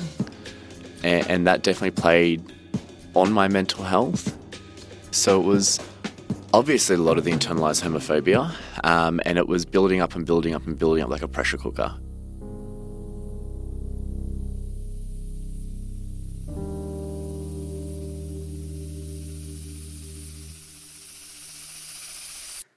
And, 1.02 1.26
and 1.28 1.46
that 1.46 1.62
definitely 1.62 1.90
played 1.90 2.42
on 3.14 3.32
my 3.32 3.48
mental 3.48 3.84
health. 3.84 4.36
So 5.10 5.40
it 5.40 5.44
was 5.44 5.80
obviously 6.52 6.96
a 6.96 6.98
lot 6.98 7.18
of 7.18 7.24
the 7.24 7.32
internalized 7.32 7.82
homophobia, 7.82 8.54
um, 8.84 9.20
and 9.24 9.38
it 9.38 9.48
was 9.48 9.64
building 9.64 10.00
up 10.00 10.14
and 10.14 10.26
building 10.26 10.54
up 10.54 10.66
and 10.66 10.78
building 10.78 11.02
up 11.02 11.10
like 11.10 11.22
a 11.22 11.28
pressure 11.28 11.56
cooker. 11.56 11.94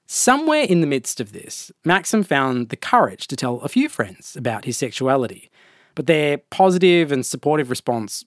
Somewhere 0.09 0.63
in 0.63 0.81
the 0.81 0.87
midst 0.87 1.21
of 1.21 1.31
this, 1.31 1.71
Maxim 1.85 2.21
found 2.21 2.67
the 2.67 2.75
courage 2.75 3.27
to 3.27 3.35
tell 3.37 3.61
a 3.61 3.69
few 3.69 3.87
friends 3.87 4.35
about 4.35 4.65
his 4.65 4.75
sexuality, 4.75 5.49
but 5.95 6.05
their 6.05 6.37
positive 6.37 7.13
and 7.13 7.25
supportive 7.25 7.69
response 7.69 8.25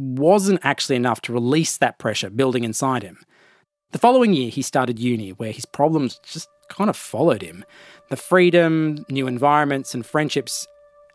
wasn't 0.00 0.60
actually 0.62 0.96
enough 0.96 1.20
to 1.22 1.32
release 1.32 1.76
that 1.78 1.98
pressure 1.98 2.30
building 2.30 2.64
inside 2.64 3.02
him. 3.02 3.18
The 3.92 3.98
following 3.98 4.32
year, 4.32 4.50
he 4.50 4.62
started 4.62 4.98
uni, 4.98 5.30
where 5.30 5.52
his 5.52 5.66
problems 5.66 6.20
just 6.24 6.48
kind 6.68 6.88
of 6.88 6.96
followed 6.96 7.42
him. 7.42 7.64
The 8.08 8.16
freedom, 8.16 9.04
new 9.10 9.26
environments, 9.26 9.94
and 9.94 10.06
friendships 10.06 10.66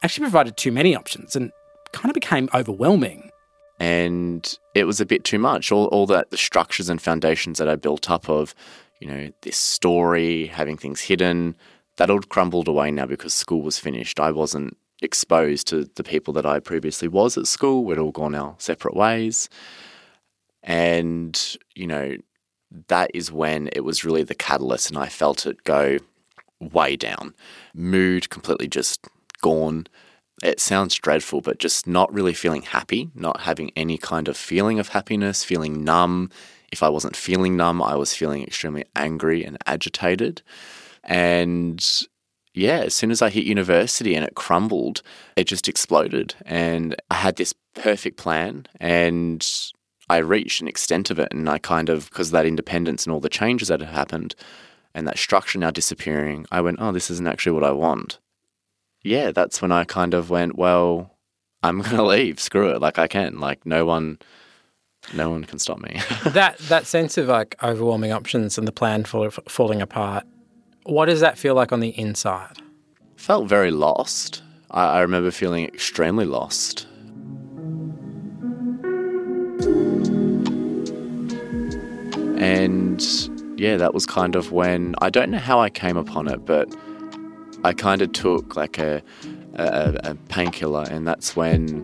actually 0.03 0.23
provided 0.23 0.57
too 0.57 0.71
many 0.71 0.95
options 0.95 1.35
and 1.35 1.51
kind 1.93 2.09
of 2.09 2.13
became 2.13 2.49
overwhelming. 2.53 3.31
And 3.79 4.57
it 4.73 4.85
was 4.85 5.01
a 5.01 5.05
bit 5.05 5.23
too 5.23 5.39
much. 5.39 5.71
All, 5.71 5.85
all 5.87 6.05
that, 6.07 6.29
the 6.31 6.37
structures 6.37 6.89
and 6.89 7.01
foundations 7.01 7.57
that 7.57 7.69
I 7.69 7.75
built 7.75 8.09
up 8.09 8.29
of, 8.29 8.53
you 8.99 9.07
know, 9.07 9.29
this 9.41 9.57
story, 9.57 10.47
having 10.47 10.77
things 10.77 11.01
hidden, 11.01 11.55
that 11.97 12.09
all 12.09 12.21
crumbled 12.21 12.67
away 12.67 12.91
now 12.91 13.05
because 13.05 13.33
school 13.33 13.61
was 13.61 13.79
finished. 13.79 14.19
I 14.19 14.31
wasn't 14.31 14.77
exposed 15.01 15.67
to 15.67 15.89
the 15.95 16.03
people 16.03 16.33
that 16.33 16.45
I 16.45 16.59
previously 16.59 17.07
was 17.07 17.37
at 17.37 17.47
school. 17.47 17.83
We'd 17.83 17.97
all 17.97 18.11
gone 18.11 18.35
our 18.35 18.55
separate 18.57 18.95
ways. 18.95 19.49
And, 20.63 21.57
you 21.75 21.87
know, 21.87 22.17
that 22.87 23.11
is 23.13 23.31
when 23.31 23.69
it 23.73 23.81
was 23.81 24.03
really 24.03 24.23
the 24.23 24.35
catalyst 24.35 24.89
and 24.89 24.97
I 24.97 25.07
felt 25.07 25.45
it 25.45 25.63
go 25.63 25.97
way 26.59 26.95
down. 26.95 27.33
Mood 27.73 28.29
completely 28.29 28.67
just 28.67 29.05
gone. 29.41 29.87
It 30.43 30.59
sounds 30.59 30.95
dreadful, 30.95 31.41
but 31.41 31.59
just 31.59 31.87
not 31.87 32.13
really 32.13 32.33
feeling 32.33 32.63
happy, 32.63 33.09
not 33.15 33.41
having 33.41 33.71
any 33.75 33.97
kind 33.97 34.27
of 34.27 34.35
feeling 34.35 34.79
of 34.79 34.89
happiness, 34.89 35.43
feeling 35.43 35.83
numb. 35.83 36.29
If 36.71 36.83
I 36.83 36.89
wasn't 36.89 37.15
feeling 37.15 37.55
numb, 37.55 37.81
I 37.81 37.95
was 37.95 38.13
feeling 38.13 38.43
extremely 38.43 38.85
angry 38.95 39.45
and 39.45 39.57
agitated. 39.65 40.41
And 41.03 41.85
yeah, 42.55 42.79
as 42.79 42.93
soon 42.93 43.11
as 43.11 43.21
I 43.21 43.29
hit 43.29 43.45
university 43.45 44.15
and 44.15 44.25
it 44.25 44.35
crumbled, 44.35 45.01
it 45.35 45.43
just 45.43 45.67
exploded. 45.67 46.35
And 46.45 46.95
I 47.11 47.15
had 47.15 47.35
this 47.35 47.53
perfect 47.73 48.17
plan 48.17 48.65
and 48.79 49.45
I 50.09 50.17
reached 50.17 50.61
an 50.61 50.67
extent 50.67 51.09
of 51.09 51.19
it. 51.19 51.27
And 51.31 51.49
I 51.49 51.57
kind 51.57 51.89
of, 51.89 52.09
because 52.09 52.29
of 52.29 52.33
that 52.33 52.45
independence 52.45 53.05
and 53.05 53.13
all 53.13 53.19
the 53.19 53.29
changes 53.29 53.67
that 53.67 53.81
had 53.81 53.89
happened 53.89 54.35
and 54.93 55.05
that 55.07 55.17
structure 55.17 55.59
now 55.59 55.69
disappearing, 55.69 56.45
I 56.49 56.61
went, 56.61 56.77
oh, 56.79 56.93
this 56.93 57.11
isn't 57.11 57.27
actually 57.27 57.51
what 57.51 57.65
I 57.65 57.71
want. 57.71 58.19
Yeah, 59.03 59.31
that's 59.31 59.61
when 59.61 59.73
I 59.73 59.83
kind 59.83 60.13
of 60.13 60.29
went, 60.29 60.55
well, 60.55 61.11
I'm 61.61 61.81
going 61.81 61.97
to 61.97 62.03
leave. 62.03 62.39
Screw 62.39 62.69
it. 62.69 62.81
Like 62.81 62.97
I 62.97 63.07
can. 63.07 63.39
Like 63.39 63.65
no 63.65 63.85
one. 63.85 64.19
No 65.13 65.29
one 65.29 65.43
can 65.43 65.59
stop 65.59 65.79
me. 65.79 66.01
that 66.25 66.57
that 66.57 66.87
sense 66.87 67.15
of 67.19 67.27
like 67.27 67.55
overwhelming 67.61 68.11
options 68.11 68.57
and 68.57 68.67
the 68.67 68.71
plan 68.71 69.03
for 69.03 69.29
falling 69.29 69.79
apart 69.79 70.25
what 70.85 71.07
does 71.07 71.19
that 71.19 71.37
feel 71.37 71.55
like 71.55 71.71
on 71.71 71.79
the 71.79 71.89
inside? 71.89 72.57
Felt 73.15 73.47
very 73.47 73.71
lost. 73.71 74.43
I, 74.69 74.97
I 74.97 75.01
remember 75.01 75.31
feeling 75.31 75.65
extremely 75.65 76.25
lost. 76.25 76.87
And 82.37 83.01
yeah, 83.59 83.77
that 83.77 83.93
was 83.93 84.05
kind 84.05 84.35
of 84.35 84.51
when 84.51 84.95
I 85.01 85.09
don't 85.09 85.31
know 85.31 85.39
how 85.39 85.59
I 85.59 85.69
came 85.69 85.97
upon 85.97 86.27
it, 86.27 86.45
but 86.45 86.73
I 87.63 87.73
kind 87.73 88.03
of 88.03 88.11
took 88.11 88.55
like 88.55 88.77
a, 88.77 89.01
a, 89.55 89.95
a 90.03 90.15
painkiller, 90.29 90.85
and 90.89 91.07
that's 91.07 91.35
when 91.35 91.81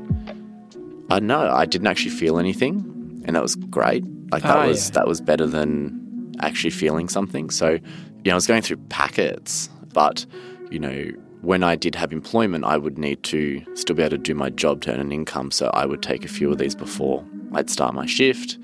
I 1.10 1.20
don't 1.20 1.28
know 1.28 1.50
I 1.50 1.66
didn't 1.66 1.88
actually 1.88 2.12
feel 2.12 2.38
anything, 2.38 3.24
and 3.26 3.36
that 3.36 3.42
was 3.42 3.56
great. 3.56 4.04
Like 4.32 4.44
that 4.44 4.58
oh, 4.58 4.68
was 4.68 4.90
yeah. 4.90 4.94
that 4.96 5.08
was 5.08 5.22
better 5.22 5.48
than 5.48 6.36
actually 6.40 6.70
feeling 6.70 7.10
something. 7.10 7.50
So 7.50 7.80
you 8.24 8.30
know, 8.30 8.34
I 8.34 8.36
was 8.36 8.48
going 8.48 8.62
through 8.62 8.78
packets, 8.90 9.70
but, 9.94 10.26
you 10.70 10.80
know, 10.80 11.12
when 11.42 11.64
I 11.64 11.76
did 11.76 11.96
have 11.96 12.14
employment, 12.14 12.66
I 12.66 12.78
would 12.78 12.98
need 12.98 13.24
to 13.24 13.64
still 13.74 13.96
be 13.96 14.04
able 14.04 14.12
to 14.12 14.18
do 14.20 14.36
my 14.36 14.52
job 14.52 14.82
to 14.82 14.94
earn 14.94 15.00
an 15.00 15.12
income. 15.12 15.50
So 15.50 15.72
I 15.74 15.86
would 15.86 16.04
take 16.04 16.24
a 16.24 16.28
few 16.28 16.52
of 16.52 16.60
these 16.60 16.76
before 16.76 17.26
I'd 17.54 17.70
start 17.70 17.96
my 17.96 18.06
shift, 18.06 18.60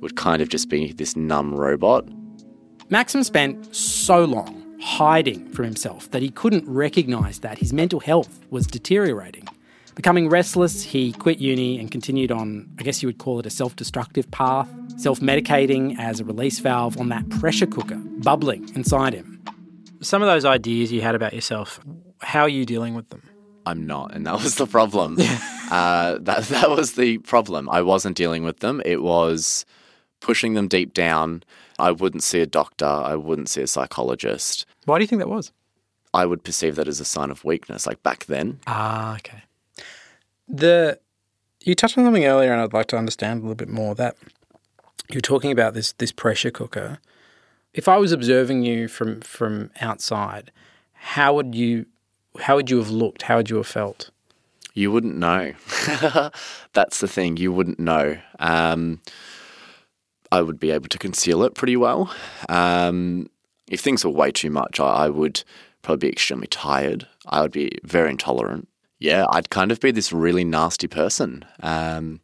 would 0.00 0.16
kind 0.16 0.42
of 0.42 0.48
just 0.48 0.68
be 0.68 0.92
this 0.92 1.16
numb 1.16 1.54
robot. 1.54 2.06
Maxim 2.88 3.22
spent 3.22 3.74
so 3.74 4.24
long 4.24 4.62
hiding 4.80 5.48
from 5.52 5.64
himself 5.64 6.10
that 6.10 6.22
he 6.22 6.28
couldn't 6.30 6.68
recognise 6.68 7.38
that 7.40 7.58
his 7.58 7.72
mental 7.72 8.00
health 8.00 8.40
was 8.50 8.66
deteriorating. 8.66 9.46
Becoming 9.96 10.28
restless, 10.28 10.82
he 10.82 11.12
quit 11.12 11.38
uni 11.38 11.80
and 11.80 11.90
continued 11.90 12.30
on, 12.30 12.68
I 12.78 12.82
guess 12.82 13.02
you 13.02 13.08
would 13.08 13.16
call 13.16 13.40
it 13.40 13.46
a 13.46 13.50
self 13.50 13.74
destructive 13.76 14.30
path, 14.30 14.68
self 14.98 15.20
medicating 15.20 15.98
as 15.98 16.20
a 16.20 16.24
release 16.24 16.58
valve 16.58 17.00
on 17.00 17.08
that 17.08 17.26
pressure 17.30 17.66
cooker 17.66 17.96
bubbling 17.96 18.70
inside 18.74 19.14
him. 19.14 19.42
Some 20.02 20.20
of 20.20 20.28
those 20.28 20.44
ideas 20.44 20.92
you 20.92 21.00
had 21.00 21.14
about 21.14 21.32
yourself, 21.32 21.80
how 22.20 22.42
are 22.42 22.48
you 22.48 22.66
dealing 22.66 22.94
with 22.94 23.08
them? 23.08 23.22
I'm 23.64 23.86
not, 23.86 24.14
and 24.14 24.26
that 24.26 24.34
was 24.34 24.56
the 24.56 24.66
problem. 24.66 25.16
uh, 25.70 26.18
that 26.20 26.44
that 26.44 26.68
was 26.68 26.92
the 26.92 27.16
problem. 27.18 27.70
I 27.70 27.80
wasn't 27.80 28.18
dealing 28.18 28.44
with 28.44 28.58
them. 28.58 28.82
It 28.84 29.02
was 29.02 29.64
pushing 30.20 30.52
them 30.52 30.68
deep 30.68 30.92
down. 30.92 31.42
I 31.78 31.90
wouldn't 31.90 32.22
see 32.22 32.40
a 32.40 32.46
doctor. 32.46 32.84
I 32.84 33.14
wouldn't 33.14 33.48
see 33.48 33.62
a 33.62 33.66
psychologist. 33.66 34.66
Why 34.84 34.98
do 34.98 35.04
you 35.04 35.08
think 35.08 35.20
that 35.20 35.28
was? 35.28 35.52
I 36.12 36.26
would 36.26 36.44
perceive 36.44 36.76
that 36.76 36.86
as 36.86 37.00
a 37.00 37.04
sign 37.06 37.30
of 37.30 37.46
weakness, 37.46 37.86
like 37.86 38.02
back 38.02 38.26
then. 38.26 38.60
Ah, 38.66 39.16
okay. 39.16 39.42
The 40.48 40.98
you 41.60 41.74
touched 41.74 41.98
on 41.98 42.04
something 42.04 42.24
earlier, 42.24 42.52
and 42.52 42.60
I'd 42.60 42.72
like 42.72 42.86
to 42.88 42.96
understand 42.96 43.40
a 43.40 43.42
little 43.42 43.56
bit 43.56 43.68
more. 43.68 43.94
That 43.94 44.16
you're 45.10 45.20
talking 45.20 45.50
about 45.50 45.74
this 45.74 45.92
this 45.92 46.12
pressure 46.12 46.50
cooker. 46.50 46.98
If 47.74 47.88
I 47.88 47.96
was 47.96 48.12
observing 48.12 48.62
you 48.62 48.88
from 48.88 49.20
from 49.20 49.70
outside, 49.80 50.52
how 50.92 51.34
would 51.34 51.54
you 51.54 51.86
how 52.40 52.56
would 52.56 52.70
you 52.70 52.78
have 52.78 52.90
looked? 52.90 53.22
How 53.22 53.36
would 53.36 53.50
you 53.50 53.56
have 53.56 53.66
felt? 53.66 54.10
You 54.74 54.92
wouldn't 54.92 55.16
know. 55.16 55.54
That's 56.74 57.00
the 57.00 57.08
thing. 57.08 57.38
You 57.38 57.50
wouldn't 57.50 57.80
know. 57.80 58.18
Um, 58.38 59.00
I 60.30 60.42
would 60.42 60.60
be 60.60 60.70
able 60.70 60.88
to 60.88 60.98
conceal 60.98 61.42
it 61.44 61.54
pretty 61.54 61.76
well. 61.76 62.12
Um, 62.50 63.30
if 63.70 63.80
things 63.80 64.04
were 64.04 64.10
way 64.10 64.30
too 64.30 64.50
much, 64.50 64.78
I, 64.78 65.06
I 65.06 65.08
would 65.08 65.42
probably 65.80 66.08
be 66.08 66.12
extremely 66.12 66.46
tired. 66.46 67.08
I 67.26 67.40
would 67.40 67.52
be 67.52 67.78
very 67.84 68.10
intolerant 68.10 68.68
yeah, 68.98 69.26
I'd 69.30 69.50
kind 69.50 69.70
of 69.70 69.80
be 69.80 69.90
this 69.90 70.12
really 70.12 70.44
nasty 70.44 70.88
person. 70.88 71.44
Um, 71.62 72.20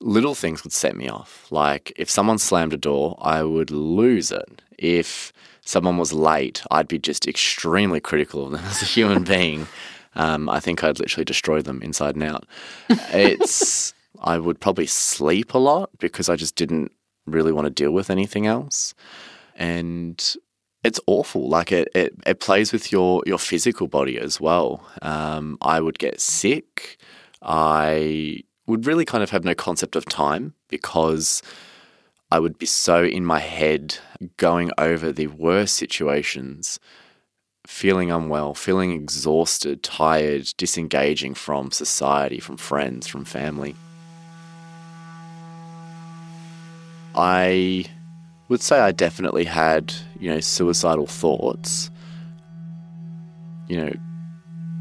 little 0.00 0.34
things 0.34 0.64
would 0.64 0.72
set 0.72 0.96
me 0.96 1.08
off. 1.08 1.46
Like 1.50 1.92
if 1.96 2.10
someone 2.10 2.38
slammed 2.38 2.72
a 2.72 2.78
door, 2.78 3.16
I 3.20 3.42
would 3.42 3.70
lose 3.70 4.32
it. 4.32 4.62
If 4.78 5.32
someone 5.60 5.98
was 5.98 6.12
late, 6.12 6.62
I'd 6.70 6.88
be 6.88 6.98
just 6.98 7.28
extremely 7.28 8.00
critical 8.00 8.46
of 8.46 8.52
them 8.52 8.64
as 8.64 8.82
a 8.82 8.86
human 8.86 9.24
being. 9.24 9.66
Um, 10.16 10.48
I 10.48 10.58
think 10.58 10.82
I'd 10.82 10.98
literally 10.98 11.24
destroy 11.24 11.62
them 11.62 11.82
inside 11.82 12.16
and 12.16 12.24
out. 12.24 12.46
It's 12.88 13.94
I 14.22 14.38
would 14.38 14.60
probably 14.60 14.86
sleep 14.86 15.54
a 15.54 15.58
lot 15.58 15.90
because 15.98 16.28
I 16.28 16.36
just 16.36 16.56
didn't 16.56 16.92
really 17.26 17.52
want 17.52 17.66
to 17.66 17.70
deal 17.70 17.92
with 17.92 18.10
anything 18.10 18.46
else. 18.46 18.94
And 19.54 20.36
it's 20.82 21.00
awful. 21.06 21.48
Like 21.48 21.72
it, 21.72 21.88
it, 21.94 22.14
it 22.26 22.40
plays 22.40 22.72
with 22.72 22.90
your 22.90 23.22
your 23.26 23.38
physical 23.38 23.86
body 23.86 24.18
as 24.18 24.40
well. 24.40 24.86
Um, 25.02 25.58
I 25.60 25.80
would 25.80 25.98
get 25.98 26.20
sick. 26.20 26.98
I 27.42 28.42
would 28.66 28.86
really 28.86 29.04
kind 29.04 29.22
of 29.22 29.30
have 29.30 29.44
no 29.44 29.54
concept 29.54 29.96
of 29.96 30.04
time 30.06 30.54
because 30.68 31.42
I 32.30 32.38
would 32.38 32.58
be 32.58 32.66
so 32.66 33.04
in 33.04 33.24
my 33.24 33.40
head 33.40 33.98
going 34.36 34.70
over 34.78 35.12
the 35.12 35.26
worst 35.26 35.76
situations, 35.76 36.78
feeling 37.66 38.10
unwell, 38.10 38.54
feeling 38.54 38.92
exhausted, 38.92 39.82
tired, 39.82 40.52
disengaging 40.56 41.34
from 41.34 41.72
society, 41.72 42.38
from 42.38 42.56
friends, 42.56 43.06
from 43.06 43.24
family. 43.24 43.74
I 47.14 47.86
would 48.50 48.60
say 48.60 48.80
I 48.80 48.90
definitely 48.90 49.44
had, 49.44 49.94
you 50.18 50.28
know, 50.28 50.40
suicidal 50.40 51.06
thoughts. 51.06 51.88
You 53.68 53.76
know, 53.76 53.92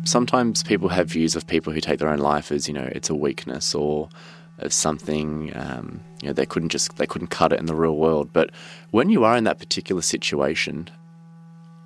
sometimes 0.05 0.63
people 0.63 0.89
have 0.89 1.07
views 1.07 1.35
of 1.35 1.45
people 1.45 1.71
who 1.71 1.79
take 1.79 1.99
their 1.99 2.09
own 2.09 2.17
life 2.17 2.51
as, 2.51 2.67
you 2.67 2.73
know, 2.73 2.89
it's 2.91 3.11
a 3.11 3.15
weakness 3.15 3.75
or 3.75 4.09
as 4.57 4.73
something, 4.73 5.55
um, 5.55 6.01
you 6.21 6.27
know, 6.27 6.33
they 6.33 6.47
couldn't 6.47 6.69
just, 6.69 6.97
they 6.97 7.05
couldn't 7.05 7.27
cut 7.27 7.53
it 7.53 7.59
in 7.59 7.67
the 7.67 7.75
real 7.75 7.95
world. 7.95 8.33
But 8.33 8.49
when 8.89 9.11
you 9.11 9.23
are 9.23 9.38
in 9.38 9.43
that 9.43 9.59
particular 9.59 10.01
situation, 10.01 10.89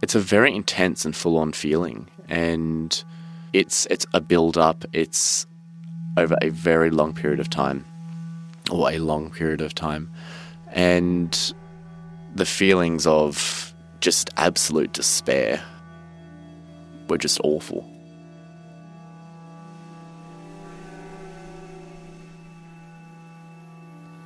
it's 0.02 0.16
a 0.16 0.22
very 0.22 0.56
intense 0.56 1.04
and 1.04 1.14
full 1.14 1.38
on 1.38 1.52
feeling. 1.52 2.08
And 2.30 3.04
it's, 3.52 3.88
it's 3.88 4.06
a 4.14 4.22
build 4.22 4.58
up, 4.58 4.86
it's 4.94 5.46
over 6.16 6.38
a 6.42 6.50
very 6.50 6.92
long 6.92 7.14
period 7.14 7.42
of 7.42 7.50
time 7.50 7.86
or 8.72 8.90
a 8.90 9.00
long 9.00 9.32
period 9.32 9.60
of 9.60 9.76
time. 9.76 10.10
And 10.72 11.54
the 12.36 12.46
feelings 12.46 13.06
of 13.06 13.74
just 14.00 14.30
absolute 14.38 14.92
despair 14.94 15.64
were 17.08 17.18
just 17.18 17.40
awful. 17.44 17.90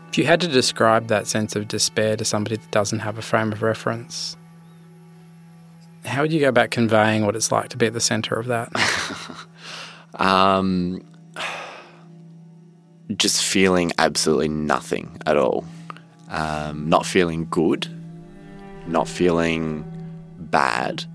If 0.09 0.17
you 0.17 0.25
had 0.25 0.41
to 0.41 0.47
describe 0.47 1.07
that 1.07 1.27
sense 1.27 1.55
of 1.55 1.67
despair 1.67 2.17
to 2.17 2.25
somebody 2.25 2.55
that 2.55 2.71
doesn't 2.71 2.99
have 2.99 3.17
a 3.17 3.21
frame 3.21 3.51
of 3.51 3.61
reference, 3.61 4.35
how 6.05 6.21
would 6.21 6.31
you 6.31 6.39
go 6.39 6.47
about 6.47 6.71
conveying 6.71 7.25
what 7.25 7.35
it's 7.35 7.51
like 7.51 7.69
to 7.69 7.77
be 7.77 7.85
at 7.87 7.93
the 7.93 7.99
centre 7.99 8.35
of 8.35 8.47
that? 8.47 8.71
um, 10.15 11.03
just 13.15 13.43
feeling 13.43 13.91
absolutely 13.99 14.47
nothing 14.47 15.21
at 15.25 15.37
all. 15.37 15.65
Um, 16.29 16.89
not 16.89 17.05
feeling 17.05 17.48
good 17.50 17.88
not 18.88 19.07
feeling 19.07 19.86
bad, 20.38 21.05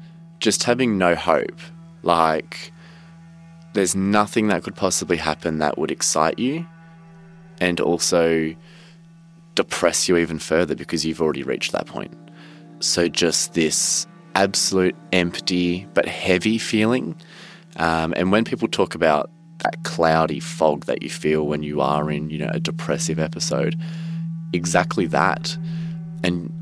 just 0.40 0.64
having 0.64 0.98
no 0.98 1.14
hope. 1.14 1.60
Like, 2.02 2.72
there's 3.72 3.94
nothing 3.94 4.48
that 4.48 4.62
could 4.62 4.76
possibly 4.76 5.16
happen 5.16 5.58
that 5.58 5.78
would 5.78 5.90
excite 5.90 6.38
you 6.38 6.66
and 7.60 7.80
also 7.80 8.54
depress 9.54 10.08
you 10.08 10.16
even 10.16 10.38
further 10.38 10.74
because 10.74 11.04
you've 11.04 11.20
already 11.20 11.42
reached 11.42 11.72
that 11.72 11.86
point. 11.86 12.12
So, 12.80 13.08
just 13.08 13.54
this 13.54 14.06
absolute 14.34 14.96
empty 15.12 15.86
but 15.94 16.06
heavy 16.06 16.58
feeling. 16.58 17.14
Um, 17.76 18.12
and 18.16 18.32
when 18.32 18.44
people 18.44 18.68
talk 18.68 18.94
about 18.94 19.30
that 19.58 19.84
cloudy 19.84 20.40
fog 20.40 20.86
that 20.86 21.02
you 21.02 21.08
feel 21.08 21.46
when 21.46 21.62
you 21.62 21.80
are 21.80 22.10
in, 22.10 22.30
you 22.30 22.38
know, 22.38 22.50
a 22.52 22.58
depressive 22.58 23.18
episode, 23.18 23.80
exactly 24.52 25.06
that. 25.06 25.56
And 26.22 26.52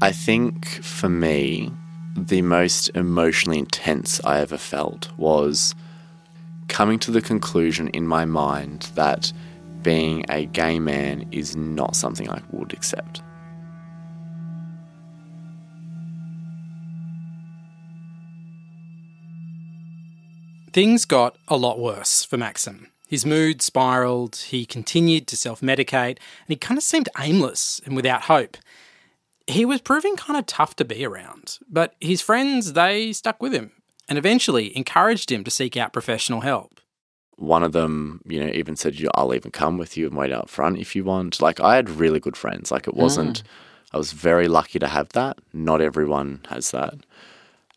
I 0.00 0.12
think 0.12 0.66
for 0.82 1.08
me, 1.08 1.72
the 2.16 2.42
most 2.42 2.88
emotionally 2.94 3.58
intense 3.58 4.20
I 4.24 4.40
ever 4.40 4.58
felt 4.58 5.16
was 5.16 5.74
coming 6.68 6.98
to 7.00 7.10
the 7.10 7.20
conclusion 7.20 7.88
in 7.88 8.06
my 8.06 8.24
mind 8.24 8.90
that 8.94 9.32
being 9.82 10.24
a 10.28 10.46
gay 10.46 10.78
man 10.78 11.26
is 11.32 11.56
not 11.56 11.96
something 11.96 12.28
I 12.30 12.42
would 12.50 12.72
accept. 12.72 13.22
Things 20.72 21.04
got 21.04 21.36
a 21.48 21.56
lot 21.56 21.80
worse 21.80 22.22
for 22.22 22.36
Maxim. 22.36 22.86
His 23.10 23.26
mood 23.26 23.60
spiraled, 23.60 24.36
he 24.36 24.64
continued 24.64 25.26
to 25.26 25.36
self 25.36 25.62
medicate, 25.62 26.16
and 26.16 26.46
he 26.46 26.54
kind 26.54 26.78
of 26.78 26.84
seemed 26.84 27.08
aimless 27.18 27.80
and 27.84 27.96
without 27.96 28.22
hope. 28.22 28.56
He 29.48 29.64
was 29.64 29.80
proving 29.80 30.14
kind 30.14 30.38
of 30.38 30.46
tough 30.46 30.76
to 30.76 30.84
be 30.84 31.04
around, 31.04 31.58
but 31.68 31.96
his 32.00 32.22
friends, 32.22 32.74
they 32.74 33.12
stuck 33.12 33.42
with 33.42 33.52
him 33.52 33.72
and 34.08 34.16
eventually 34.16 34.76
encouraged 34.76 35.32
him 35.32 35.42
to 35.42 35.50
seek 35.50 35.76
out 35.76 35.92
professional 35.92 36.42
help. 36.42 36.80
One 37.34 37.64
of 37.64 37.72
them, 37.72 38.20
you 38.26 38.38
know, 38.38 38.52
even 38.54 38.76
said, 38.76 38.96
I'll 39.16 39.34
even 39.34 39.50
come 39.50 39.76
with 39.76 39.96
you 39.96 40.06
and 40.06 40.16
wait 40.16 40.32
out 40.32 40.48
front 40.48 40.78
if 40.78 40.94
you 40.94 41.02
want. 41.02 41.42
Like, 41.42 41.58
I 41.58 41.74
had 41.74 41.90
really 41.90 42.20
good 42.20 42.36
friends. 42.36 42.70
Like, 42.70 42.86
it 42.86 42.94
wasn't, 42.94 43.42
mm. 43.42 43.46
I 43.92 43.98
was 43.98 44.12
very 44.12 44.46
lucky 44.46 44.78
to 44.78 44.86
have 44.86 45.08
that. 45.14 45.40
Not 45.52 45.80
everyone 45.80 46.42
has 46.48 46.70
that. 46.70 46.94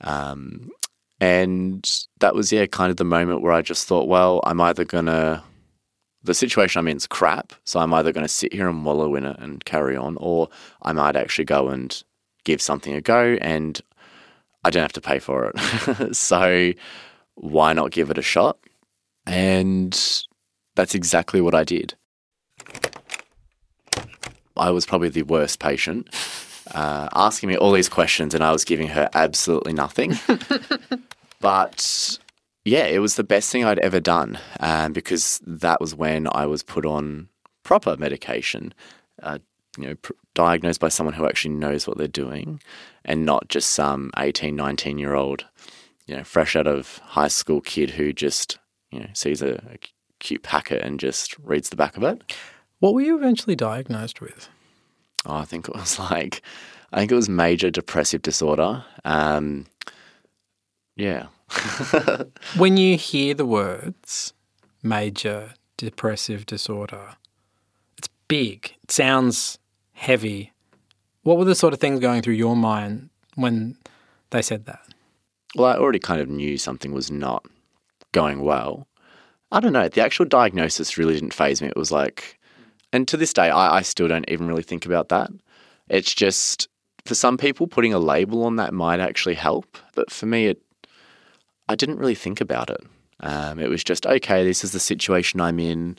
Um, 0.01 0.69
and 1.23 1.89
that 2.19 2.35
was, 2.35 2.51
yeah, 2.51 2.65
kind 2.65 2.91
of 2.91 2.97
the 2.97 3.05
moment 3.05 3.41
where 3.41 3.53
I 3.53 3.61
just 3.61 3.87
thought, 3.87 4.09
well, 4.09 4.41
I'm 4.43 4.59
either 4.59 4.83
going 4.83 5.05
to, 5.05 5.41
the 6.21 6.33
situation 6.33 6.79
I'm 6.79 6.87
in 6.89 6.97
is 6.97 7.07
crap. 7.07 7.53
So 7.63 7.79
I'm 7.79 7.93
either 7.93 8.11
going 8.11 8.25
to 8.25 8.27
sit 8.27 8.51
here 8.51 8.67
and 8.67 8.83
wallow 8.83 9.15
in 9.15 9.23
it 9.23 9.37
and 9.39 9.63
carry 9.63 9.95
on, 9.95 10.17
or 10.19 10.49
I 10.81 10.91
might 10.91 11.15
actually 11.15 11.45
go 11.45 11.69
and 11.69 12.03
give 12.43 12.61
something 12.61 12.93
a 12.93 12.99
go 12.99 13.37
and 13.39 13.79
I 14.65 14.69
don't 14.69 14.81
have 14.81 14.91
to 14.93 15.01
pay 15.01 15.19
for 15.19 15.49
it. 15.55 16.13
so 16.15 16.73
why 17.35 17.71
not 17.71 17.91
give 17.91 18.09
it 18.09 18.17
a 18.17 18.21
shot? 18.21 18.57
And 19.25 19.93
that's 20.75 20.93
exactly 20.93 21.39
what 21.39 21.55
I 21.55 21.63
did. 21.63 21.95
I 24.57 24.71
was 24.71 24.85
probably 24.85 25.07
the 25.07 25.23
worst 25.23 25.59
patient, 25.59 26.09
uh, 26.73 27.07
asking 27.13 27.47
me 27.47 27.55
all 27.55 27.71
these 27.71 27.87
questions, 27.87 28.33
and 28.33 28.43
I 28.43 28.51
was 28.51 28.65
giving 28.65 28.89
her 28.89 29.09
absolutely 29.13 29.71
nothing. 29.71 30.19
but 31.43 32.19
yeah, 32.63 32.85
it 32.85 32.99
was 32.99 33.15
the 33.15 33.23
best 33.23 33.51
thing 33.51 33.65
I'd 33.65 33.79
ever 33.79 33.99
done 33.99 34.39
um, 34.61 34.93
because 34.93 35.41
that 35.45 35.81
was 35.81 35.93
when 35.93 36.29
I 36.31 36.45
was 36.45 36.63
put 36.63 36.85
on 36.85 37.27
proper 37.63 37.97
medication, 37.97 38.73
uh, 39.21 39.39
you 39.77 39.87
know, 39.87 39.95
pr- 39.95 40.13
diagnosed 40.33 40.79
by 40.79 40.87
someone 40.87 41.13
who 41.13 41.25
actually 41.25 41.53
knows 41.55 41.85
what 41.85 41.97
they're 41.97 42.07
doing 42.07 42.61
and 43.03 43.25
not 43.25 43.49
just 43.49 43.71
some 43.71 44.09
18, 44.17 44.55
19 44.55 44.97
year 44.97 45.15
old, 45.15 45.43
you 46.07 46.15
know, 46.15 46.23
fresh 46.23 46.55
out 46.55 46.65
of 46.65 46.99
high 46.99 47.27
school 47.27 47.59
kid 47.59 47.91
who 47.91 48.13
just, 48.13 48.57
you 48.89 49.01
know, 49.01 49.09
sees 49.11 49.41
a, 49.41 49.55
a 49.55 49.77
cute 50.19 50.43
packet 50.43 50.81
and 50.81 50.97
just 50.97 51.37
reads 51.39 51.69
the 51.69 51.75
back 51.75 51.97
of 51.97 52.03
it. 52.03 52.33
What 52.79 52.93
were 52.93 53.01
you 53.01 53.17
eventually 53.17 53.57
diagnosed 53.57 54.21
with? 54.21 54.47
Oh, 55.25 55.35
I 55.35 55.43
think 55.43 55.67
it 55.67 55.75
was 55.75 55.99
like, 56.11 56.41
I 56.93 56.99
think 56.99 57.11
it 57.11 57.15
was 57.15 57.27
major 57.27 57.69
depressive 57.69 58.21
disorder. 58.21 58.85
Um, 59.03 59.65
yeah. 60.95 61.27
when 62.57 62.77
you 62.77 62.97
hear 62.97 63.33
the 63.33 63.45
words 63.45 64.33
major 64.81 65.53
depressive 65.77 66.45
disorder, 66.45 67.15
it's 67.97 68.09
big. 68.27 68.75
It 68.83 68.91
sounds 68.91 69.57
heavy. 69.93 70.51
What 71.23 71.37
were 71.37 71.45
the 71.45 71.55
sort 71.55 71.73
of 71.73 71.79
things 71.79 71.99
going 71.99 72.21
through 72.21 72.33
your 72.33 72.55
mind 72.55 73.09
when 73.35 73.77
they 74.31 74.41
said 74.41 74.65
that? 74.65 74.81
Well, 75.55 75.71
I 75.71 75.77
already 75.77 75.99
kind 75.99 76.21
of 76.21 76.29
knew 76.29 76.57
something 76.57 76.91
was 76.91 77.11
not 77.11 77.45
going 78.11 78.41
well. 78.41 78.87
I 79.51 79.59
don't 79.59 79.73
know. 79.73 79.87
The 79.87 80.01
actual 80.01 80.25
diagnosis 80.25 80.97
really 80.97 81.13
didn't 81.13 81.33
phase 81.33 81.61
me. 81.61 81.67
It 81.67 81.77
was 81.77 81.91
like, 81.91 82.39
and 82.91 83.07
to 83.07 83.17
this 83.17 83.33
day, 83.33 83.49
I, 83.49 83.77
I 83.77 83.81
still 83.83 84.07
don't 84.07 84.27
even 84.27 84.47
really 84.47 84.63
think 84.63 84.85
about 84.85 85.09
that. 85.09 85.29
It's 85.89 86.13
just 86.13 86.67
for 87.05 87.15
some 87.15 87.37
people, 87.37 87.67
putting 87.67 87.93
a 87.93 87.99
label 87.99 88.45
on 88.45 88.55
that 88.55 88.73
might 88.73 88.99
actually 88.99 89.35
help. 89.35 89.77
But 89.93 90.09
for 90.09 90.25
me, 90.25 90.47
it 90.47 90.61
I 91.67 91.75
didn't 91.75 91.99
really 91.99 92.15
think 92.15 92.41
about 92.41 92.69
it. 92.69 92.81
Um, 93.19 93.59
it 93.59 93.69
was 93.69 93.83
just 93.83 94.05
okay. 94.05 94.43
This 94.43 94.63
is 94.63 94.71
the 94.71 94.79
situation 94.79 95.39
I'm 95.39 95.59
in. 95.59 95.97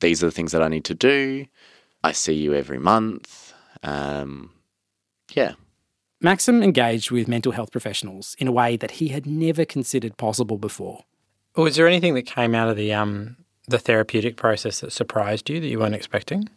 These 0.00 0.22
are 0.22 0.26
the 0.26 0.32
things 0.32 0.52
that 0.52 0.62
I 0.62 0.68
need 0.68 0.84
to 0.84 0.94
do. 0.94 1.46
I 2.04 2.12
see 2.12 2.34
you 2.34 2.54
every 2.54 2.78
month. 2.78 3.52
Um, 3.82 4.52
yeah. 5.32 5.54
Maxim 6.20 6.62
engaged 6.62 7.10
with 7.10 7.28
mental 7.28 7.52
health 7.52 7.70
professionals 7.70 8.34
in 8.38 8.48
a 8.48 8.52
way 8.52 8.76
that 8.76 8.92
he 8.92 9.08
had 9.08 9.24
never 9.24 9.64
considered 9.64 10.16
possible 10.16 10.58
before. 10.58 11.04
Was 11.56 11.76
there 11.76 11.86
anything 11.86 12.14
that 12.14 12.26
came 12.26 12.54
out 12.54 12.68
of 12.68 12.76
the 12.76 12.92
um, 12.92 13.36
the 13.66 13.78
therapeutic 13.78 14.36
process 14.36 14.80
that 14.80 14.92
surprised 14.92 15.48
you 15.48 15.60
that 15.60 15.68
you 15.68 15.78
weren't 15.78 15.94
expecting? 15.94 16.48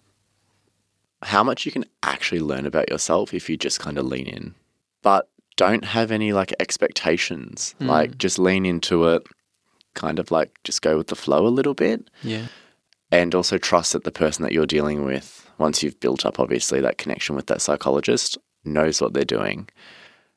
How 1.23 1.43
much 1.43 1.65
you 1.65 1.71
can 1.71 1.85
actually 2.01 2.41
learn 2.41 2.65
about 2.65 2.89
yourself 2.89 3.33
if 3.33 3.49
you 3.49 3.57
just 3.57 3.79
kind 3.79 3.97
of 3.97 4.05
lean 4.05 4.27
in, 4.27 4.55
but 5.03 5.29
don't 5.61 5.85
have 5.85 6.11
any 6.11 6.33
like 6.33 6.51
expectations. 6.59 7.75
Mm. 7.79 7.85
Like 7.85 8.17
just 8.17 8.39
lean 8.39 8.65
into 8.65 9.05
it, 9.05 9.21
kind 9.93 10.17
of 10.17 10.31
like 10.31 10.57
just 10.63 10.81
go 10.81 10.97
with 10.97 11.07
the 11.07 11.15
flow 11.15 11.45
a 11.45 11.49
little 11.57 11.75
bit. 11.75 12.09
Yeah. 12.23 12.47
And 13.11 13.35
also 13.35 13.59
trust 13.59 13.93
that 13.93 14.03
the 14.03 14.11
person 14.11 14.41
that 14.41 14.53
you're 14.53 14.65
dealing 14.65 15.05
with, 15.05 15.47
once 15.59 15.83
you've 15.83 15.99
built 15.99 16.25
up 16.25 16.39
obviously 16.39 16.81
that 16.81 16.97
connection 16.97 17.35
with 17.35 17.45
that 17.45 17.61
psychologist, 17.61 18.39
knows 18.65 18.99
what 19.01 19.13
they're 19.13 19.23
doing. 19.23 19.69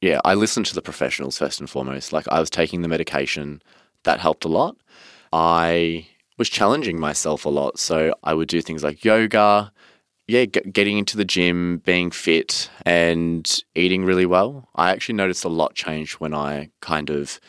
Yeah, 0.02 0.20
I 0.26 0.34
listened 0.34 0.66
to 0.66 0.74
the 0.74 0.82
professionals 0.82 1.38
first 1.38 1.58
and 1.58 1.70
foremost. 1.70 2.12
Like 2.12 2.28
I 2.28 2.38
was 2.38 2.50
taking 2.50 2.82
the 2.82 2.88
medication, 2.88 3.62
that 4.02 4.20
helped 4.20 4.44
a 4.44 4.48
lot. 4.48 4.76
I 5.32 6.06
was 6.36 6.50
challenging 6.50 7.00
myself 7.00 7.46
a 7.46 7.48
lot. 7.48 7.78
So 7.78 8.12
I 8.22 8.34
would 8.34 8.48
do 8.48 8.60
things 8.60 8.84
like 8.84 9.06
yoga, 9.06 9.72
yeah, 10.26 10.44
g- 10.46 10.60
getting 10.72 10.98
into 10.98 11.16
the 11.16 11.24
gym, 11.24 11.78
being 11.84 12.10
fit, 12.10 12.70
and 12.86 13.50
eating 13.74 14.04
really 14.04 14.26
well. 14.26 14.68
I 14.74 14.90
actually 14.90 15.16
noticed 15.16 15.44
a 15.44 15.48
lot 15.48 15.74
changed 15.74 16.14
when 16.14 16.34
I 16.34 16.70
kind 16.80 17.10
of 17.10 17.40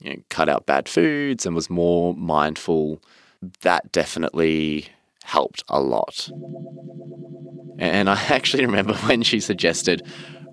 you 0.00 0.10
know, 0.10 0.22
cut 0.30 0.48
out 0.48 0.66
bad 0.66 0.88
foods 0.88 1.46
and 1.46 1.54
was 1.54 1.70
more 1.70 2.14
mindful. 2.14 3.02
That 3.62 3.92
definitely 3.92 4.88
helped 5.24 5.64
a 5.68 5.80
lot. 5.80 6.30
And 7.78 8.08
I 8.10 8.14
actually 8.28 8.66
remember 8.66 8.94
when 9.06 9.22
she 9.22 9.40
suggested 9.40 10.02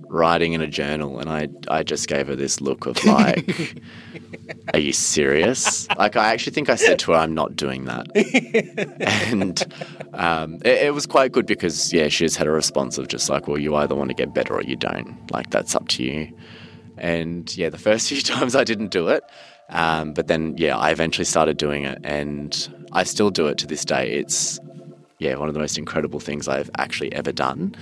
writing 0.10 0.54
in 0.54 0.62
a 0.62 0.68
journal, 0.68 1.20
and 1.20 1.30
I 1.30 1.50
I 1.68 1.84
just 1.84 2.08
gave 2.08 2.28
her 2.28 2.36
this 2.36 2.62
look 2.62 2.86
of 2.86 3.04
like, 3.06 3.82
"Are 4.74 4.80
you 4.80 4.94
serious?" 4.94 5.88
Like 5.98 6.16
I 6.16 6.34
actually 6.34 6.54
think 6.54 6.70
I 6.70 6.76
said 6.76 7.00
to 7.00 7.12
her, 7.12 7.18
"I'm 7.18 7.34
not 7.34 7.56
doing 7.56 7.86
that," 7.86 8.08
and 9.00 9.66
um, 10.14 10.56
it, 10.66 10.88
it, 10.88 10.94
was 10.94 11.06
quite 11.06 11.32
good 11.32 11.46
because 11.46 11.94
yeah, 11.94 12.08
she 12.08 12.26
just 12.26 12.38
had 12.38 12.48
a 12.48 12.52
response 12.52 12.98
of 12.98 13.08
just 13.08 13.30
like, 13.30 13.48
"Well, 13.48 13.58
you 13.58 13.76
either 13.76 13.96
want 13.96 14.10
to 14.10 14.16
get 14.16 14.34
better 14.34 14.56
or 14.56 14.64
you 14.64 14.76
don't. 14.76 15.32
Like 15.32 15.50
that's 15.50 15.76
up 15.76 15.88
to 15.90 16.04
you." 16.04 16.36
And 16.98 17.56
yeah, 17.56 17.70
the 17.70 17.78
first 17.78 18.10
few 18.10 18.22
times 18.22 18.56
I 18.56 18.64
didn't 18.64 18.90
do 18.90 19.08
it, 19.10 19.24
um, 19.70 20.14
but 20.14 20.28
then 20.28 20.56
yeah, 20.58 20.78
I 20.78 20.92
eventually 20.92 21.26
started 21.26 21.58
doing 21.58 21.86
it, 21.86 22.00
and 22.04 22.88
I 22.92 23.04
still 23.04 23.30
do 23.30 23.48
it 23.48 23.58
to 23.60 23.68
this 23.68 23.86
day. 23.86 24.12
It's 24.12 24.60
yeah, 25.20 25.36
one 25.36 25.48
of 25.48 25.54
the 25.56 25.60
most 25.60 25.78
incredible 25.78 26.20
things 26.20 26.48
I've 26.48 26.70
actually 26.78 27.12
ever 27.14 27.32
done 27.32 27.76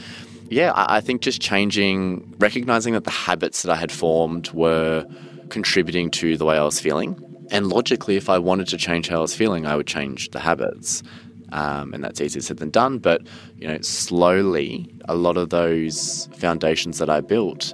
yeah, 0.49 0.73
I, 0.75 1.01
think 1.01 1.21
just 1.21 1.41
changing, 1.41 2.35
recognizing 2.39 2.93
that 2.93 3.03
the 3.03 3.11
habits 3.11 3.63
that 3.63 3.71
I 3.71 3.75
had 3.75 3.91
formed 3.91 4.51
were 4.51 5.05
contributing 5.49 6.11
to 6.11 6.37
the 6.37 6.45
way 6.45 6.57
I 6.57 6.63
was 6.63 6.79
feeling. 6.79 7.19
And 7.51 7.67
logically, 7.67 8.15
if 8.15 8.29
I 8.29 8.37
wanted 8.37 8.67
to 8.67 8.77
change 8.77 9.07
how 9.07 9.17
I 9.17 9.21
was 9.21 9.35
feeling, 9.35 9.65
I 9.65 9.75
would 9.75 9.87
change 9.87 10.29
the 10.31 10.39
habits. 10.39 11.03
Um, 11.51 11.93
and 11.93 12.03
that's 12.03 12.21
easier 12.21 12.41
said 12.41 12.57
than 12.57 12.69
done. 12.69 12.99
But 12.99 13.21
you 13.57 13.67
know, 13.67 13.79
slowly, 13.81 14.93
a 15.05 15.15
lot 15.15 15.37
of 15.37 15.49
those 15.49 16.27
foundations 16.33 16.97
that 16.99 17.09
I 17.09 17.21
built, 17.21 17.73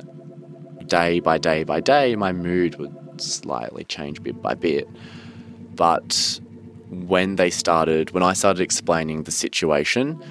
day 0.88 1.20
by 1.20 1.38
day 1.38 1.64
by 1.64 1.80
day, 1.80 2.16
my 2.16 2.32
mood 2.32 2.76
would 2.76 2.96
slightly 3.22 3.84
change 3.86 4.22
bit 4.22 4.42
by 4.42 4.56
bit. 4.56 4.88
But 5.76 6.40
when 6.90 7.38
they 7.38 7.50
started, 7.50 8.12
when 8.12 8.24
I 8.24 8.34
started 8.34 8.62
explaining 8.62 9.24
the 9.24 9.32
situation, 9.32 10.22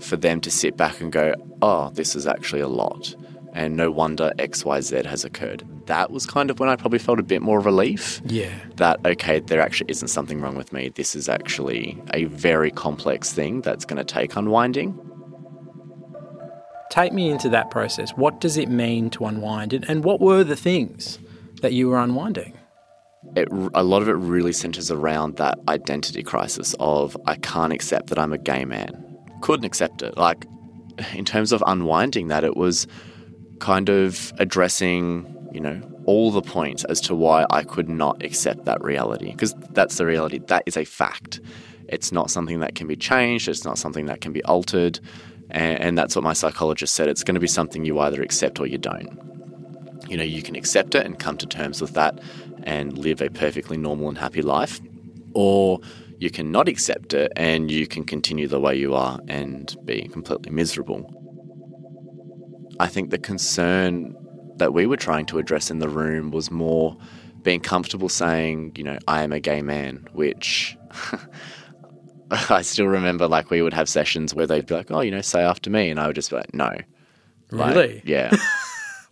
for 0.00 0.16
them 0.16 0.40
to 0.40 0.50
sit 0.50 0.76
back 0.76 1.00
and 1.00 1.12
go, 1.12 1.34
oh, 1.62 1.90
this 1.90 2.16
is 2.16 2.26
actually 2.26 2.60
a 2.60 2.68
lot. 2.68 3.14
And 3.52 3.76
no 3.76 3.90
wonder 3.90 4.32
XYZ 4.38 5.06
has 5.06 5.24
occurred. 5.24 5.62
that 5.86 6.10
was 6.10 6.26
kind 6.26 6.50
of 6.50 6.58
when 6.58 6.68
I 6.68 6.76
probably 6.76 6.98
felt 6.98 7.20
a 7.20 7.22
bit 7.22 7.42
more 7.42 7.60
relief. 7.60 8.20
Yeah. 8.24 8.52
That, 8.76 9.00
okay, 9.04 9.40
there 9.40 9.60
actually 9.60 9.90
isn't 9.90 10.08
something 10.08 10.40
wrong 10.40 10.56
with 10.56 10.72
me. 10.72 10.88
This 10.88 11.14
is 11.14 11.28
actually 11.28 12.02
a 12.12 12.24
very 12.24 12.70
complex 12.70 13.32
thing 13.32 13.60
that's 13.60 13.84
going 13.84 13.98
to 13.98 14.04
take 14.04 14.34
unwinding. 14.34 14.98
Take 16.90 17.12
me 17.12 17.30
into 17.30 17.48
that 17.50 17.70
process. 17.70 18.10
What 18.12 18.40
does 18.40 18.56
it 18.56 18.68
mean 18.68 19.10
to 19.10 19.26
unwind? 19.26 19.72
And, 19.72 19.88
and 19.88 20.04
what 20.04 20.20
were 20.20 20.44
the 20.44 20.56
things 20.56 21.18
that 21.62 21.72
you 21.72 21.88
were 21.88 21.98
unwinding? 21.98 22.54
It, 23.36 23.48
a 23.74 23.82
lot 23.82 24.02
of 24.02 24.08
it 24.08 24.12
really 24.12 24.52
centers 24.52 24.90
around 24.90 25.36
that 25.36 25.58
identity 25.68 26.22
crisis 26.22 26.74
of 26.78 27.16
I 27.26 27.36
can't 27.36 27.72
accept 27.72 28.08
that 28.08 28.18
I'm 28.18 28.32
a 28.32 28.38
gay 28.38 28.64
man. 28.64 29.13
Couldn't 29.40 29.64
accept 29.64 30.02
it. 30.02 30.16
Like, 30.16 30.46
in 31.12 31.24
terms 31.24 31.52
of 31.52 31.62
unwinding 31.66 32.28
that, 32.28 32.44
it 32.44 32.56
was 32.56 32.86
kind 33.58 33.88
of 33.88 34.32
addressing, 34.38 35.48
you 35.52 35.60
know, 35.60 35.80
all 36.06 36.30
the 36.30 36.42
points 36.42 36.84
as 36.84 37.00
to 37.02 37.14
why 37.14 37.46
I 37.50 37.62
could 37.62 37.88
not 37.88 38.22
accept 38.22 38.64
that 38.66 38.82
reality. 38.82 39.32
Because 39.32 39.54
that's 39.70 39.96
the 39.96 40.06
reality. 40.06 40.38
That 40.38 40.62
is 40.66 40.76
a 40.76 40.84
fact. 40.84 41.40
It's 41.88 42.12
not 42.12 42.30
something 42.30 42.60
that 42.60 42.74
can 42.74 42.86
be 42.86 42.96
changed, 42.96 43.48
it's 43.48 43.64
not 43.64 43.78
something 43.78 44.06
that 44.06 44.20
can 44.20 44.32
be 44.32 44.42
altered. 44.44 45.00
And, 45.50 45.80
and 45.80 45.98
that's 45.98 46.16
what 46.16 46.24
my 46.24 46.32
psychologist 46.32 46.94
said. 46.94 47.08
It's 47.08 47.24
going 47.24 47.34
to 47.34 47.40
be 47.40 47.46
something 47.46 47.84
you 47.84 47.98
either 48.00 48.22
accept 48.22 48.58
or 48.58 48.66
you 48.66 48.78
don't. 48.78 49.20
You 50.08 50.16
know, 50.16 50.24
you 50.24 50.42
can 50.42 50.56
accept 50.56 50.94
it 50.94 51.04
and 51.06 51.18
come 51.18 51.36
to 51.38 51.46
terms 51.46 51.80
with 51.80 51.94
that 51.94 52.20
and 52.64 52.96
live 52.98 53.20
a 53.20 53.28
perfectly 53.30 53.76
normal 53.76 54.08
and 54.08 54.18
happy 54.18 54.42
life, 54.42 54.80
or 55.34 55.80
you 56.18 56.30
can 56.30 56.50
not 56.50 56.68
accept 56.68 57.12
it 57.14 57.32
and 57.36 57.70
you 57.70 57.86
can 57.86 58.04
continue 58.04 58.48
the 58.48 58.60
way 58.60 58.76
you 58.76 58.94
are 58.94 59.20
and 59.28 59.76
be 59.84 60.08
completely 60.08 60.50
miserable. 60.52 61.10
I 62.80 62.86
think 62.88 63.10
the 63.10 63.18
concern 63.18 64.14
that 64.56 64.72
we 64.72 64.86
were 64.86 64.96
trying 64.96 65.26
to 65.26 65.38
address 65.38 65.70
in 65.70 65.78
the 65.78 65.88
room 65.88 66.30
was 66.30 66.50
more 66.50 66.96
being 67.42 67.60
comfortable 67.60 68.08
saying, 68.08 68.72
you 68.76 68.84
know, 68.84 68.98
I 69.06 69.22
am 69.22 69.32
a 69.32 69.40
gay 69.40 69.62
man, 69.62 70.06
which 70.12 70.76
I 72.30 72.62
still 72.62 72.86
remember 72.86 73.28
like 73.28 73.50
we 73.50 73.62
would 73.62 73.74
have 73.74 73.88
sessions 73.88 74.34
where 74.34 74.46
they'd 74.46 74.66
be 74.66 74.74
like, 74.74 74.90
oh, 74.90 75.00
you 75.00 75.10
know, 75.10 75.20
say 75.20 75.42
after 75.42 75.70
me. 75.70 75.90
And 75.90 76.00
I 76.00 76.06
would 76.06 76.16
just 76.16 76.30
be 76.30 76.36
like, 76.36 76.54
no. 76.54 76.70
Like, 77.50 77.76
Really? 77.76 78.02
yeah. 78.04 78.30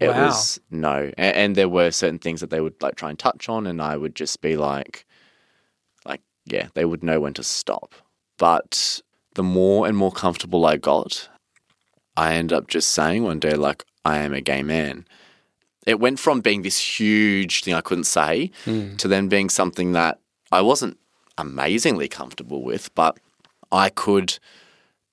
It 0.01 0.09
Wow. 0.09 0.25
was 0.25 0.61
no. 0.73 1.13
And, 1.17 1.37
and 1.37 1.57
there 1.57 1.69
were 1.69 1.93
certain 1.93 2.19
things 2.19 2.41
that 2.41 2.51
they 2.51 2.61
would 2.61 2.75
like 2.83 2.97
try 2.97 3.11
and 3.11 3.17
touch 3.17 3.49
on, 3.49 3.69
and 3.69 3.81
I 3.81 3.97
would 3.97 4.17
just 4.17 4.41
be 4.41 4.57
like, 4.57 4.73
like, 4.77 5.07
yeah, 6.47 6.69
they 6.75 6.85
would 6.85 7.03
know 7.03 7.21
when 7.21 7.35
to 7.35 7.43
stop. 7.43 7.95
But 8.39 9.01
the 9.35 9.43
more 9.43 9.87
and 9.87 9.97
more 9.97 10.13
comfortable 10.13 10.67
I 10.67 10.77
got, 10.77 11.29
I 12.17 12.35
end 12.35 12.53
up 12.53 12.69
just 12.69 12.91
saying 12.91 13.25
one 13.25 13.41
day, 13.41 13.55
like, 13.55 13.85
I 14.05 14.19
am 14.19 14.35
a 14.35 14.41
gay 14.41 14.63
man. 14.63 15.07
It 15.87 16.01
went 16.01 16.19
from 16.19 16.41
being 16.41 16.63
this 16.63 17.01
huge 17.01 17.63
thing 17.63 17.75
I 17.75 17.81
couldn't 17.81 18.05
say 18.05 18.51
hmm. 18.65 18.97
to 18.97 19.09
then 19.09 19.29
being 19.29 19.49
something 19.49 19.93
that 19.93 20.19
I 20.51 20.61
wasn't 20.61 20.99
amazingly 21.39 22.09
comfortable 22.09 22.63
with, 22.63 22.95
but 22.95 23.19
I 23.71 23.89
could 23.89 24.39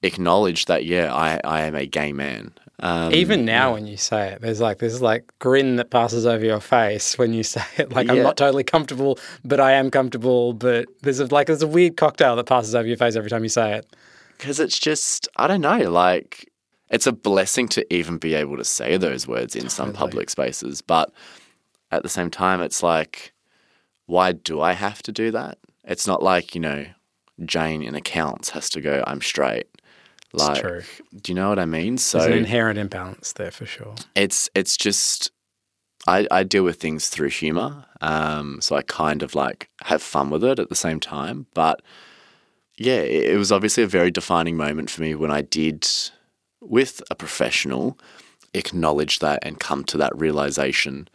acknowledge 0.01 0.65
that, 0.65 0.85
yeah, 0.85 1.13
I, 1.13 1.39
I 1.43 1.61
am 1.61 1.75
a 1.75 1.85
gay 1.85 2.11
man. 2.11 2.53
Um, 2.81 3.13
Even 3.13 3.43
now, 3.43 3.73
when 3.73 3.87
you 3.87 3.97
say 3.97 4.29
it, 4.33 4.41
there's 4.41 4.61
like 4.61 4.79
this 4.79 5.01
like 5.01 5.25
grin 5.39 5.75
that 5.77 5.89
passes 5.89 6.25
over 6.25 6.45
your 6.45 6.59
face 6.61 7.17
when 7.17 7.33
you 7.33 7.43
say 7.55 7.63
it. 7.77 7.91
Like 7.91 8.09
I'm 8.09 8.23
not 8.23 8.37
totally 8.37 8.63
comfortable, 8.63 9.19
but 9.43 9.59
I 9.59 9.73
am 9.73 9.91
comfortable. 9.91 10.53
But 10.53 10.87
there's 11.01 11.19
a, 11.19 11.25
like 11.25 11.47
there's 11.47 11.61
a 11.61 11.67
weird 11.67 11.97
cocktail 11.97 12.35
that 12.37 12.45
passes 12.45 12.75
over 12.75 12.87
your 12.87 12.97
face 12.97 13.15
every 13.15 13.29
time 13.29 13.43
you 13.43 13.49
say 13.49 13.75
it. 13.75 13.95
because 14.37 14.59
it's 14.59 14.79
just 14.79 15.27
I 15.35 15.47
don't 15.47 15.61
know, 15.61 15.89
like 15.91 16.49
it's 16.89 17.05
a 17.07 17.11
blessing 17.11 17.67
to 17.69 17.93
even 17.93 18.17
be 18.17 18.33
able 18.33 18.57
to 18.57 18.65
say 18.65 18.97
those 18.97 19.27
words 19.27 19.55
in 19.55 19.69
some 19.69 19.93
public 19.93 20.29
spaces, 20.29 20.81
but 20.81 21.11
at 21.91 22.03
the 22.03 22.09
same 22.09 22.29
time, 22.31 22.61
it's 22.61 22.81
like, 22.81 23.33
why 24.05 24.31
do 24.31 24.61
I 24.61 24.73
have 24.73 25.01
to 25.03 25.11
do 25.11 25.31
that? 25.31 25.57
It's 25.83 26.07
not 26.07 26.23
like 26.23 26.55
you 26.55 26.61
know, 26.61 26.85
Jane 27.45 27.83
in 27.83 27.93
accounts 27.95 28.51
has 28.51 28.69
to 28.71 28.81
go, 28.81 29.03
I'm 29.05 29.21
straight. 29.21 29.67
It's 30.33 30.43
Like, 30.43 30.61
true. 30.61 30.81
do 31.21 31.31
you 31.31 31.35
know 31.35 31.49
what 31.49 31.59
I 31.59 31.65
mean? 31.65 31.97
So 31.97 32.19
There's 32.19 32.31
an 32.31 32.37
inherent 32.37 32.77
imbalance 32.79 33.33
there 33.33 33.51
for 33.51 33.65
sure. 33.65 33.95
it's 34.15 34.49
it's 34.53 34.77
just 34.77 35.31
I, 36.07 36.27
I 36.31 36.43
deal 36.43 36.63
with 36.63 36.79
things 36.79 37.09
through 37.09 37.29
humor, 37.29 37.85
um, 38.01 38.61
so 38.61 38.75
I 38.75 38.81
kind 38.83 39.21
of 39.23 39.35
like 39.35 39.69
have 39.83 40.01
fun 40.01 40.29
with 40.29 40.43
it 40.43 40.57
at 40.59 40.69
the 40.69 40.75
same 40.75 40.99
time. 40.99 41.47
But 41.53 41.81
yeah, 42.77 42.99
it, 43.01 43.31
it 43.33 43.37
was 43.37 43.51
obviously 43.51 43.83
a 43.83 43.87
very 43.87 44.11
defining 44.11 44.55
moment 44.55 44.89
for 44.89 45.01
me 45.01 45.13
when 45.15 45.31
I 45.31 45.41
did, 45.41 45.87
with 46.61 47.01
a 47.11 47.15
professional, 47.15 47.97
acknowledge 48.53 49.19
that 49.19 49.39
and 49.43 49.59
come 49.59 49.83
to 49.85 49.97
that 49.97 50.17
realization. 50.17 51.09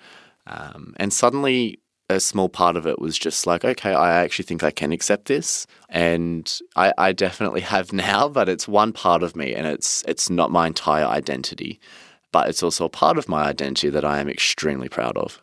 Um, 0.47 0.95
and 0.99 1.13
suddenly, 1.13 1.79
a 2.11 2.21
small 2.21 2.49
part 2.49 2.77
of 2.77 2.87
it 2.87 2.99
was 2.99 3.19
just 3.19 3.47
like, 3.47 3.65
okay, 3.65 3.95
I 3.95 4.23
actually 4.23 4.45
think 4.45 4.63
I 4.63 4.71
can 4.71 4.93
accept 4.93 5.27
this, 5.27 5.67
and 5.89 6.61
I, 6.77 6.93
I 6.99 7.13
definitely 7.13 7.61
have 7.75 7.93
now. 7.93 8.29
But 8.29 8.49
it's 8.49 8.69
one 8.69 8.93
part 8.93 9.23
of 9.23 9.37
me, 9.37 9.55
and 9.55 9.67
it's 9.67 10.03
it's 10.07 10.29
not 10.31 10.51
my 10.51 10.67
entire 10.67 11.07
identity, 11.07 11.81
but 12.33 12.49
it's 12.49 12.63
also 12.63 12.85
a 12.85 12.91
part 12.91 13.19
of 13.19 13.29
my 13.29 13.45
identity 13.45 13.91
that 13.91 14.05
I 14.05 14.21
am 14.21 14.29
extremely 14.29 14.89
proud 14.89 15.17
of. 15.17 15.41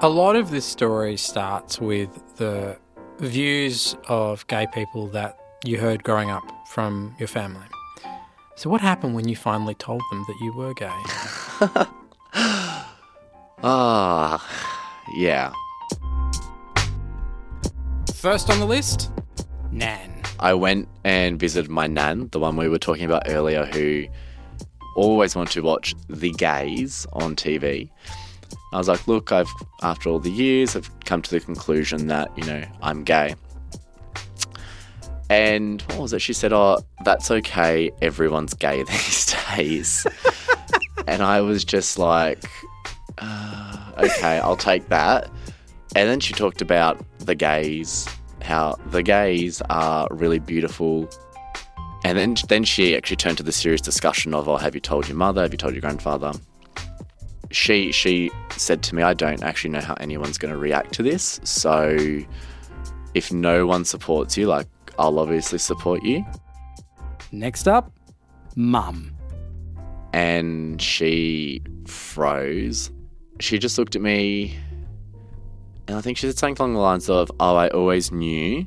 A 0.00 0.08
lot 0.08 0.36
of 0.36 0.50
this 0.50 0.64
story 0.64 1.16
starts 1.16 1.80
with 1.80 2.36
the 2.36 2.78
views 3.18 3.96
of 4.06 4.46
gay 4.46 4.66
people 4.72 5.08
that 5.08 5.36
you 5.64 5.78
heard 5.78 6.04
growing 6.04 6.30
up 6.30 6.44
from 6.68 7.16
your 7.18 7.26
family. 7.26 7.66
So, 8.56 8.70
what 8.70 8.80
happened 8.80 9.14
when 9.14 9.28
you 9.28 9.36
finally 9.36 9.74
told 9.74 10.02
them 10.10 10.24
that 10.26 10.36
you 10.40 10.52
were 10.52 10.74
gay? 10.74 11.84
Ah, 13.62 14.44
yeah. 15.16 15.52
First 18.14 18.50
on 18.50 18.60
the 18.60 18.66
list, 18.66 19.10
Nan. 19.72 20.22
I 20.40 20.54
went 20.54 20.88
and 21.02 21.38
visited 21.38 21.68
my 21.70 21.88
nan, 21.88 22.28
the 22.30 22.38
one 22.38 22.56
we 22.56 22.68
were 22.68 22.78
talking 22.78 23.04
about 23.04 23.24
earlier, 23.26 23.64
who 23.66 24.06
always 24.94 25.34
wanted 25.34 25.52
to 25.54 25.62
watch 25.62 25.94
The 26.08 26.30
Gays 26.32 27.06
on 27.12 27.34
TV. 27.34 27.90
I 28.72 28.78
was 28.78 28.88
like, 28.88 29.08
look, 29.08 29.32
I've 29.32 29.48
after 29.82 30.08
all 30.10 30.20
the 30.20 30.30
years, 30.30 30.76
I've 30.76 30.90
come 31.00 31.22
to 31.22 31.30
the 31.30 31.40
conclusion 31.40 32.06
that 32.08 32.30
you 32.36 32.44
know 32.44 32.64
I'm 32.82 33.02
gay. 33.02 33.34
And 35.30 35.82
what 35.82 36.00
was 36.00 36.12
it? 36.12 36.20
She 36.20 36.32
said, 36.32 36.52
"Oh, 36.52 36.78
that's 37.04 37.30
okay. 37.30 37.90
Everyone's 38.00 38.54
gay 38.54 38.82
these 38.88 39.34
days." 39.56 40.06
and 41.06 41.22
I 41.22 41.40
was 41.40 41.64
just 41.64 41.98
like, 41.98 42.44
uh, 43.20 43.92
"Okay, 43.98 44.38
I'll 44.38 44.56
take 44.56 44.88
that." 44.88 45.30
And 45.96 46.08
then 46.08 46.20
she 46.20 46.34
talked 46.34 46.60
about 46.60 47.02
the 47.20 47.34
gays, 47.34 48.08
how 48.42 48.76
the 48.90 49.02
gays 49.02 49.62
are 49.70 50.06
really 50.10 50.38
beautiful. 50.38 51.08
And 52.04 52.16
then 52.16 52.36
then 52.48 52.64
she 52.64 52.96
actually 52.96 53.16
turned 53.16 53.38
to 53.38 53.42
the 53.42 53.52
serious 53.52 53.80
discussion 53.80 54.34
of, 54.34 54.48
"Oh, 54.48 54.56
have 54.56 54.74
you 54.74 54.80
told 54.80 55.08
your 55.08 55.16
mother? 55.16 55.42
Have 55.42 55.52
you 55.52 55.58
told 55.58 55.74
your 55.74 55.80
grandfather?" 55.80 56.32
She 57.50 57.92
she 57.92 58.30
said 58.56 58.82
to 58.84 58.94
me, 58.94 59.02
"I 59.02 59.14
don't 59.14 59.42
actually 59.42 59.70
know 59.70 59.80
how 59.80 59.94
anyone's 59.94 60.38
going 60.38 60.52
to 60.52 60.58
react 60.58 60.92
to 60.94 61.02
this. 61.02 61.40
So 61.44 61.96
if 63.14 63.32
no 63.32 63.66
one 63.66 63.84
supports 63.84 64.36
you, 64.36 64.46
like 64.46 64.68
I'll 64.98 65.18
obviously 65.18 65.58
support 65.58 66.04
you." 66.04 66.24
Next 67.32 67.66
up, 67.68 67.90
Mum. 68.54 69.12
and 70.12 70.80
she 70.80 71.62
froze. 71.86 72.90
She 73.40 73.58
just 73.58 73.78
looked 73.78 73.96
at 73.96 74.02
me, 74.02 74.56
and 75.86 75.96
I 75.96 76.00
think 76.00 76.18
she 76.18 76.26
said 76.26 76.38
something 76.38 76.62
along 76.62 76.74
the 76.74 76.80
lines 76.80 77.08
of, 77.08 77.30
"Oh, 77.38 77.56
I 77.56 77.68
always 77.68 78.10
knew." 78.10 78.66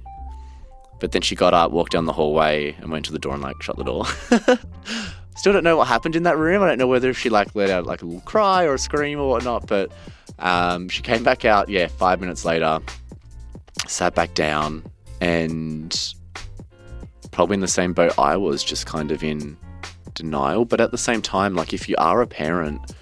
But 0.99 1.11
then 1.11 1.21
she 1.21 1.35
got 1.35 1.53
up, 1.53 1.71
walked 1.71 1.93
down 1.93 2.05
the 2.05 2.13
hallway, 2.13 2.75
and 2.79 2.91
went 2.91 3.05
to 3.05 3.11
the 3.11 3.19
door 3.19 3.33
and 3.33 3.41
like 3.41 3.61
shut 3.61 3.75
the 3.75 3.83
door. 3.83 4.05
Still 5.35 5.53
don't 5.53 5.63
know 5.63 5.77
what 5.77 5.87
happened 5.87 6.15
in 6.15 6.23
that 6.23 6.37
room. 6.37 6.61
I 6.61 6.67
don't 6.67 6.77
know 6.77 6.87
whether 6.87 7.13
she 7.13 7.29
like 7.29 7.55
let 7.55 7.69
out 7.69 7.85
like 7.85 8.01
a 8.01 8.05
little 8.05 8.21
cry 8.21 8.65
or 8.65 8.75
a 8.75 8.79
scream 8.79 9.19
or 9.19 9.27
whatnot. 9.29 9.65
But 9.65 9.91
um, 10.39 10.87
she 10.89 11.01
came 11.01 11.23
back 11.23 11.45
out. 11.45 11.69
Yeah, 11.69 11.87
five 11.87 12.21
minutes 12.21 12.45
later, 12.45 12.79
sat 13.87 14.13
back 14.13 14.35
down, 14.35 14.83
and 15.19 16.13
probably 17.31 17.55
in 17.55 17.61
the 17.61 17.67
same 17.67 17.93
boat 17.93 18.13
I 18.19 18.37
was, 18.37 18.63
just 18.63 18.85
kind 18.85 19.11
of 19.11 19.23
in 19.23 19.57
denial. 20.13 20.65
But 20.65 20.79
at 20.79 20.91
the 20.91 20.97
same 20.97 21.21
time, 21.21 21.55
like 21.55 21.73
if 21.73 21.89
you 21.89 21.95
are 21.97 22.21
a 22.21 22.27
parent, 22.27 22.93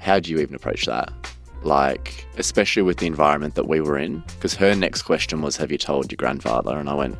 how 0.00 0.18
do 0.18 0.30
you 0.30 0.38
even 0.38 0.54
approach 0.54 0.86
that? 0.86 1.12
Like, 1.62 2.26
especially 2.38 2.82
with 2.82 2.96
the 2.96 3.06
environment 3.06 3.54
that 3.54 3.68
we 3.68 3.80
were 3.80 3.98
in. 3.98 4.24
Because 4.34 4.54
her 4.54 4.74
next 4.74 5.02
question 5.02 5.42
was, 5.42 5.56
Have 5.58 5.70
you 5.70 5.78
told 5.78 6.10
your 6.10 6.16
grandfather? 6.16 6.76
And 6.76 6.88
I 6.88 6.94
went, 6.94 7.16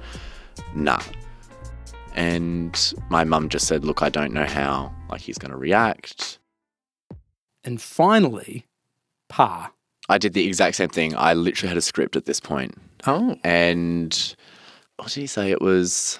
Nah. 0.74 1.02
And 2.14 2.94
my 3.10 3.22
mum 3.22 3.48
just 3.48 3.66
said, 3.66 3.84
Look, 3.84 4.02
I 4.02 4.08
don't 4.08 4.32
know 4.32 4.46
how 4.46 4.92
like 5.10 5.20
he's 5.20 5.38
gonna 5.38 5.56
react. 5.56 6.38
And 7.62 7.80
finally, 7.80 8.66
Pa. 9.28 9.72
I 10.08 10.18
did 10.18 10.32
the 10.32 10.46
exact 10.46 10.76
same 10.76 10.88
thing. 10.88 11.14
I 11.16 11.34
literally 11.34 11.68
had 11.68 11.76
a 11.76 11.82
script 11.82 12.16
at 12.16 12.24
this 12.24 12.40
point. 12.40 12.74
Oh. 13.06 13.36
And 13.44 14.34
what 14.96 15.08
did 15.08 15.20
he 15.20 15.26
say? 15.26 15.50
It 15.50 15.60
was 15.60 16.18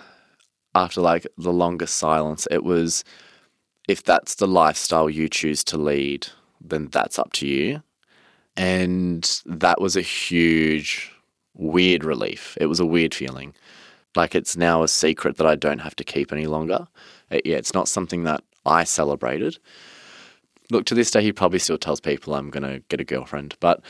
after 0.74 1.00
like 1.00 1.26
the 1.38 1.52
longest 1.52 1.96
silence, 1.96 2.46
it 2.50 2.64
was 2.64 3.02
if 3.88 4.04
that's 4.04 4.36
the 4.36 4.46
lifestyle 4.46 5.10
you 5.10 5.28
choose 5.28 5.64
to 5.64 5.76
lead, 5.76 6.28
then 6.60 6.88
that's 6.88 7.18
up 7.18 7.32
to 7.34 7.46
you. 7.46 7.82
And 8.56 9.40
that 9.46 9.80
was 9.80 9.96
a 9.96 10.02
huge, 10.02 11.12
weird 11.54 12.04
relief. 12.04 12.56
It 12.60 12.66
was 12.66 12.80
a 12.80 12.86
weird 12.86 13.14
feeling. 13.14 13.54
Like 14.16 14.34
it's 14.34 14.56
now 14.56 14.82
a 14.82 14.88
secret 14.88 15.36
that 15.36 15.46
I 15.46 15.54
don't 15.54 15.78
have 15.78 15.96
to 15.96 16.04
keep 16.04 16.32
any 16.32 16.46
longer. 16.46 16.88
It, 17.30 17.46
yeah, 17.46 17.56
it's 17.56 17.74
not 17.74 17.88
something 17.88 18.24
that 18.24 18.42
I 18.66 18.84
celebrated. 18.84 19.58
Look, 20.70 20.84
to 20.86 20.94
this 20.94 21.10
day, 21.10 21.22
he 21.22 21.32
probably 21.32 21.58
still 21.58 21.78
tells 21.78 22.00
people 22.00 22.34
I'm 22.34 22.50
going 22.50 22.62
to 22.62 22.82
get 22.88 23.00
a 23.00 23.04
girlfriend, 23.04 23.56
but 23.60 23.82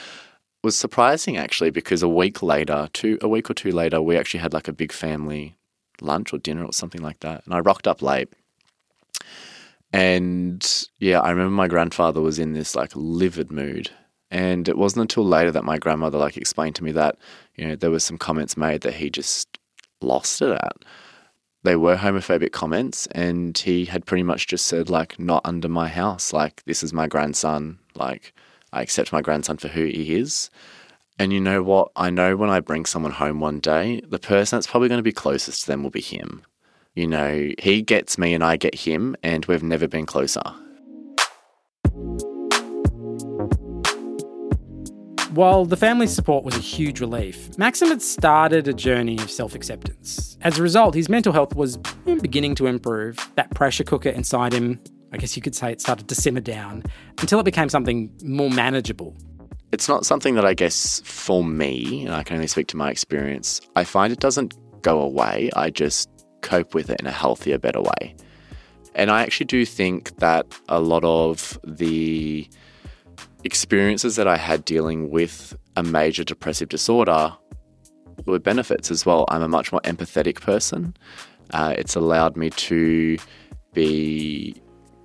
was 0.62 0.76
surprising 0.76 1.36
actually 1.36 1.70
because 1.70 2.02
a 2.02 2.08
week 2.08 2.42
later, 2.42 2.88
two 2.92 3.18
a 3.22 3.28
week 3.28 3.50
or 3.50 3.54
two 3.54 3.72
later, 3.72 4.02
we 4.02 4.16
actually 4.16 4.40
had 4.40 4.52
like 4.52 4.68
a 4.68 4.72
big 4.72 4.92
family 4.92 5.56
lunch 6.00 6.32
or 6.32 6.38
dinner 6.38 6.64
or 6.64 6.72
something 6.72 7.02
like 7.02 7.20
that, 7.20 7.44
and 7.44 7.54
I 7.54 7.60
rocked 7.60 7.86
up 7.86 8.02
late. 8.02 8.32
And 9.92 10.88
yeah, 10.98 11.20
I 11.20 11.30
remember 11.30 11.50
my 11.50 11.68
grandfather 11.68 12.20
was 12.20 12.38
in 12.38 12.52
this 12.52 12.74
like 12.74 12.92
livid 12.94 13.50
mood. 13.50 13.90
And 14.30 14.68
it 14.68 14.78
wasn't 14.78 15.02
until 15.02 15.26
later 15.26 15.50
that 15.50 15.64
my 15.64 15.78
grandmother 15.78 16.18
like 16.18 16.36
explained 16.36 16.76
to 16.76 16.84
me 16.84 16.92
that, 16.92 17.16
you 17.56 17.66
know, 17.66 17.74
there 17.74 17.90
was 17.90 18.04
some 18.04 18.18
comments 18.18 18.56
made 18.56 18.82
that 18.82 18.94
he 18.94 19.10
just 19.10 19.58
lost 20.00 20.40
it 20.40 20.52
at. 20.52 20.76
They 21.62 21.76
were 21.76 21.96
homophobic 21.96 22.52
comments 22.52 23.06
and 23.08 23.58
he 23.58 23.84
had 23.84 24.06
pretty 24.06 24.22
much 24.22 24.46
just 24.46 24.66
said 24.66 24.88
like 24.88 25.18
not 25.18 25.42
under 25.44 25.68
my 25.68 25.88
house, 25.88 26.32
like 26.32 26.62
this 26.64 26.82
is 26.82 26.92
my 26.92 27.06
grandson, 27.06 27.78
like 27.94 28.32
I 28.72 28.82
accept 28.82 29.12
my 29.12 29.20
grandson 29.20 29.56
for 29.56 29.68
who 29.68 29.84
he 29.84 30.14
is. 30.14 30.48
And 31.18 31.34
you 31.34 31.40
know 31.40 31.62
what? 31.62 31.90
I 31.96 32.08
know 32.08 32.34
when 32.34 32.48
I 32.48 32.60
bring 32.60 32.86
someone 32.86 33.12
home 33.12 33.40
one 33.40 33.60
day, 33.60 34.00
the 34.08 34.18
person 34.18 34.56
that's 34.56 34.66
probably 34.66 34.88
going 34.88 35.00
to 35.00 35.02
be 35.02 35.12
closest 35.12 35.62
to 35.62 35.66
them 35.66 35.82
will 35.82 35.90
be 35.90 36.00
him. 36.00 36.44
You 36.94 37.06
know, 37.06 37.50
he 37.58 37.82
gets 37.82 38.18
me 38.18 38.34
and 38.34 38.42
I 38.42 38.56
get 38.56 38.74
him, 38.74 39.14
and 39.22 39.46
we've 39.46 39.62
never 39.62 39.86
been 39.86 40.06
closer. 40.06 40.42
While 45.30 45.64
the 45.64 45.76
family's 45.76 46.12
support 46.12 46.44
was 46.44 46.56
a 46.56 46.60
huge 46.60 46.98
relief, 46.98 47.56
Maxim 47.56 47.88
had 47.88 48.02
started 48.02 48.66
a 48.66 48.72
journey 48.72 49.16
of 49.18 49.30
self 49.30 49.54
acceptance. 49.54 50.36
As 50.42 50.58
a 50.58 50.62
result, 50.62 50.96
his 50.96 51.08
mental 51.08 51.32
health 51.32 51.54
was 51.54 51.76
beginning 52.20 52.56
to 52.56 52.66
improve. 52.66 53.16
That 53.36 53.54
pressure 53.54 53.84
cooker 53.84 54.08
inside 54.08 54.52
him, 54.52 54.80
I 55.12 55.18
guess 55.18 55.36
you 55.36 55.42
could 55.42 55.54
say 55.54 55.70
it 55.70 55.80
started 55.80 56.08
to 56.08 56.16
simmer 56.16 56.40
down 56.40 56.82
until 57.20 57.38
it 57.38 57.44
became 57.44 57.68
something 57.68 58.12
more 58.24 58.50
manageable. 58.50 59.16
It's 59.70 59.88
not 59.88 60.04
something 60.04 60.34
that 60.34 60.44
I 60.44 60.54
guess 60.54 61.00
for 61.04 61.44
me, 61.44 62.06
and 62.06 62.14
I 62.16 62.24
can 62.24 62.34
only 62.34 62.48
speak 62.48 62.66
to 62.68 62.76
my 62.76 62.90
experience, 62.90 63.60
I 63.76 63.84
find 63.84 64.12
it 64.12 64.18
doesn't 64.18 64.54
go 64.82 65.00
away. 65.00 65.50
I 65.54 65.70
just 65.70 66.09
cope 66.42 66.74
with 66.74 66.90
it 66.90 67.00
in 67.00 67.06
a 67.06 67.12
healthier, 67.12 67.58
better 67.58 67.80
way. 67.80 68.14
And 68.94 69.10
I 69.10 69.22
actually 69.22 69.46
do 69.46 69.64
think 69.64 70.16
that 70.18 70.46
a 70.68 70.80
lot 70.80 71.04
of 71.04 71.58
the 71.64 72.48
experiences 73.44 74.16
that 74.16 74.28
I 74.28 74.36
had 74.36 74.64
dealing 74.64 75.10
with 75.10 75.56
a 75.76 75.82
major 75.82 76.24
depressive 76.24 76.68
disorder 76.68 77.32
were 78.26 78.38
benefits 78.38 78.90
as 78.90 79.06
well. 79.06 79.24
I'm 79.28 79.42
a 79.42 79.48
much 79.48 79.72
more 79.72 79.80
empathetic 79.82 80.40
person. 80.40 80.96
Uh, 81.52 81.74
it's 81.76 81.94
allowed 81.94 82.36
me 82.36 82.50
to 82.50 83.16
be 83.72 84.60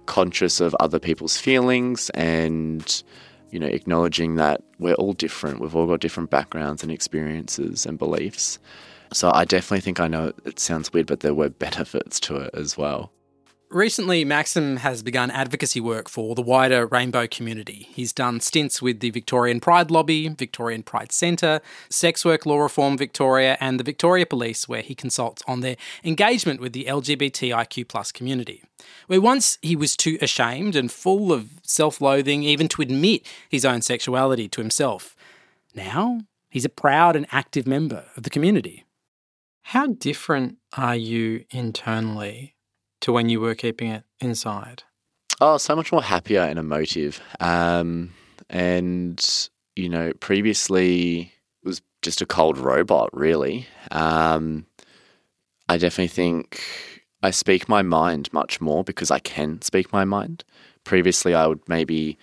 conscious 0.05 0.59
of 0.59 0.75
other 0.79 0.99
people's 0.99 1.37
feelings 1.37 2.09
and 2.11 3.03
you 3.51 3.59
know 3.59 3.67
acknowledging 3.67 4.35
that 4.35 4.61
we're 4.77 4.93
all 4.95 5.13
different 5.13 5.59
we've 5.59 5.75
all 5.75 5.87
got 5.87 5.99
different 5.99 6.29
backgrounds 6.29 6.83
and 6.83 6.91
experiences 6.91 7.87
and 7.87 7.97
beliefs 7.97 8.59
so 9.13 9.31
i 9.33 9.45
definitely 9.45 9.81
think 9.81 9.99
i 9.99 10.07
know 10.07 10.31
it 10.45 10.59
sounds 10.59 10.91
weird 10.93 11.07
but 11.07 11.21
there 11.21 11.33
were 11.33 11.49
benefits 11.49 12.19
to 12.19 12.35
it 12.35 12.49
as 12.53 12.77
well 12.77 13.11
Recently, 13.71 14.23
Maxim 14.23 14.77
has 14.77 15.01
begun 15.01 15.31
advocacy 15.31 15.81
work 15.81 16.07
for 16.07 16.35
the 16.35 16.41
wider 16.41 16.85
rainbow 16.85 17.27
community. 17.27 17.89
He's 17.91 18.13
done 18.13 18.39
stints 18.39 18.81
with 18.81 18.99
the 18.99 19.09
Victorian 19.09 19.59
Pride 19.59 19.89
Lobby, 19.89 20.29
Victorian 20.29 20.83
Pride 20.83 21.11
Centre, 21.11 21.61
Sex 21.89 22.23
Work 22.23 22.45
Law 22.45 22.59
Reform 22.59 22.95
Victoria, 22.95 23.57
and 23.59 23.79
the 23.79 23.83
Victoria 23.83 24.25
Police, 24.25 24.69
where 24.69 24.81
he 24.81 24.93
consults 24.95 25.41
on 25.47 25.59
their 25.61 25.75
engagement 26.03 26.61
with 26.61 26.73
the 26.73 26.85
LGBTIQ 26.85 28.13
community. 28.13 28.63
Where 29.07 29.19
once 29.19 29.57
he 29.61 29.75
was 29.75 29.97
too 29.97 30.19
ashamed 30.21 30.75
and 30.75 30.91
full 30.91 31.33
of 31.33 31.49
self 31.63 31.99
loathing 31.99 32.43
even 32.43 32.67
to 32.69 32.81
admit 32.81 33.25
his 33.49 33.65
own 33.65 33.81
sexuality 33.81 34.47
to 34.47 34.61
himself. 34.61 35.17
Now, 35.73 36.21
he's 36.49 36.65
a 36.65 36.69
proud 36.69 37.17
and 37.17 37.25
active 37.31 37.67
member 37.67 38.05
of 38.15 38.23
the 38.23 38.29
community. 38.29 38.84
How 39.69 39.87
different 39.87 40.57
are 40.77 40.95
you 40.95 41.43
internally 41.49 42.55
to 43.01 43.11
when 43.11 43.29
you 43.29 43.39
were 43.39 43.55
keeping 43.55 43.89
it 43.89 44.03
inside? 44.19 44.83
Oh, 45.41 45.57
so 45.57 45.75
much 45.75 45.91
more 45.91 46.03
happier 46.03 46.41
and 46.41 46.59
emotive. 46.59 47.19
Um, 47.39 48.13
and, 48.47 49.49
you 49.75 49.89
know, 49.89 50.13
previously 50.19 51.33
it 51.63 51.67
was 51.67 51.81
just 52.03 52.21
a 52.21 52.27
cold 52.27 52.59
robot, 52.59 53.09
really. 53.11 53.65
Um, 53.89 54.67
I 55.67 55.77
definitely 55.77 56.09
think 56.09 56.61
I 57.23 57.31
speak 57.31 57.67
my 57.67 57.81
mind 57.81 58.31
much 58.31 58.61
more 58.61 58.83
because 58.83 59.09
I 59.09 59.17
can 59.17 59.63
speak 59.63 59.91
my 59.91 60.05
mind. 60.05 60.43
Previously, 60.83 61.33
I 61.33 61.47
would 61.47 61.67
maybe, 61.67 62.19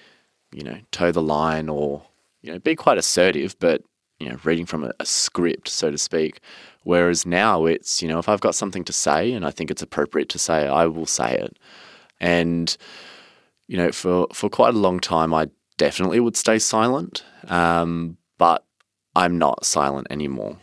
you 0.53 0.63
know, 0.63 0.79
toe 0.93 1.11
the 1.11 1.21
line 1.21 1.69
or, 1.69 2.05
you 2.41 2.53
know, 2.53 2.61
be 2.61 2.77
quite 2.77 2.99
assertive, 2.99 3.57
but, 3.59 3.83
you 4.21 4.29
know, 4.29 4.39
reading 4.45 4.65
from 4.65 4.85
a, 4.85 4.93
a 5.01 5.05
script, 5.05 5.67
so 5.67 5.91
to 5.91 5.99
speak. 5.99 6.41
Whereas 6.85 7.25
now 7.25 7.67
it's, 7.67 8.03
you 8.03 8.09
know, 8.09 8.19
if 8.19 8.29
I've 8.29 8.41
got 8.41 8.55
something 8.55 8.85
to 8.85 8.93
say 8.93 9.33
and 9.33 9.45
I 9.45 9.51
think 9.51 9.71
it's 9.71 9.83
appropriate 9.83 10.29
to 10.31 10.39
say, 10.39 10.67
I 10.67 10.87
will 10.87 11.07
say 11.07 11.35
it. 11.35 11.59
And, 12.21 12.77
you 13.69 13.77
know, 13.77 13.93
for, 13.93 14.27
for 14.33 14.51
quite 14.51 14.75
a 14.75 14.79
long 14.79 15.01
time, 15.01 15.33
I 15.33 15.49
definitely 15.77 16.21
would 16.21 16.37
stay 16.37 16.59
silent, 16.59 17.25
um, 17.49 18.17
but 18.39 18.65
I'm 19.15 19.39
not 19.39 19.65
silent 19.65 20.07
anymore. 20.11 20.59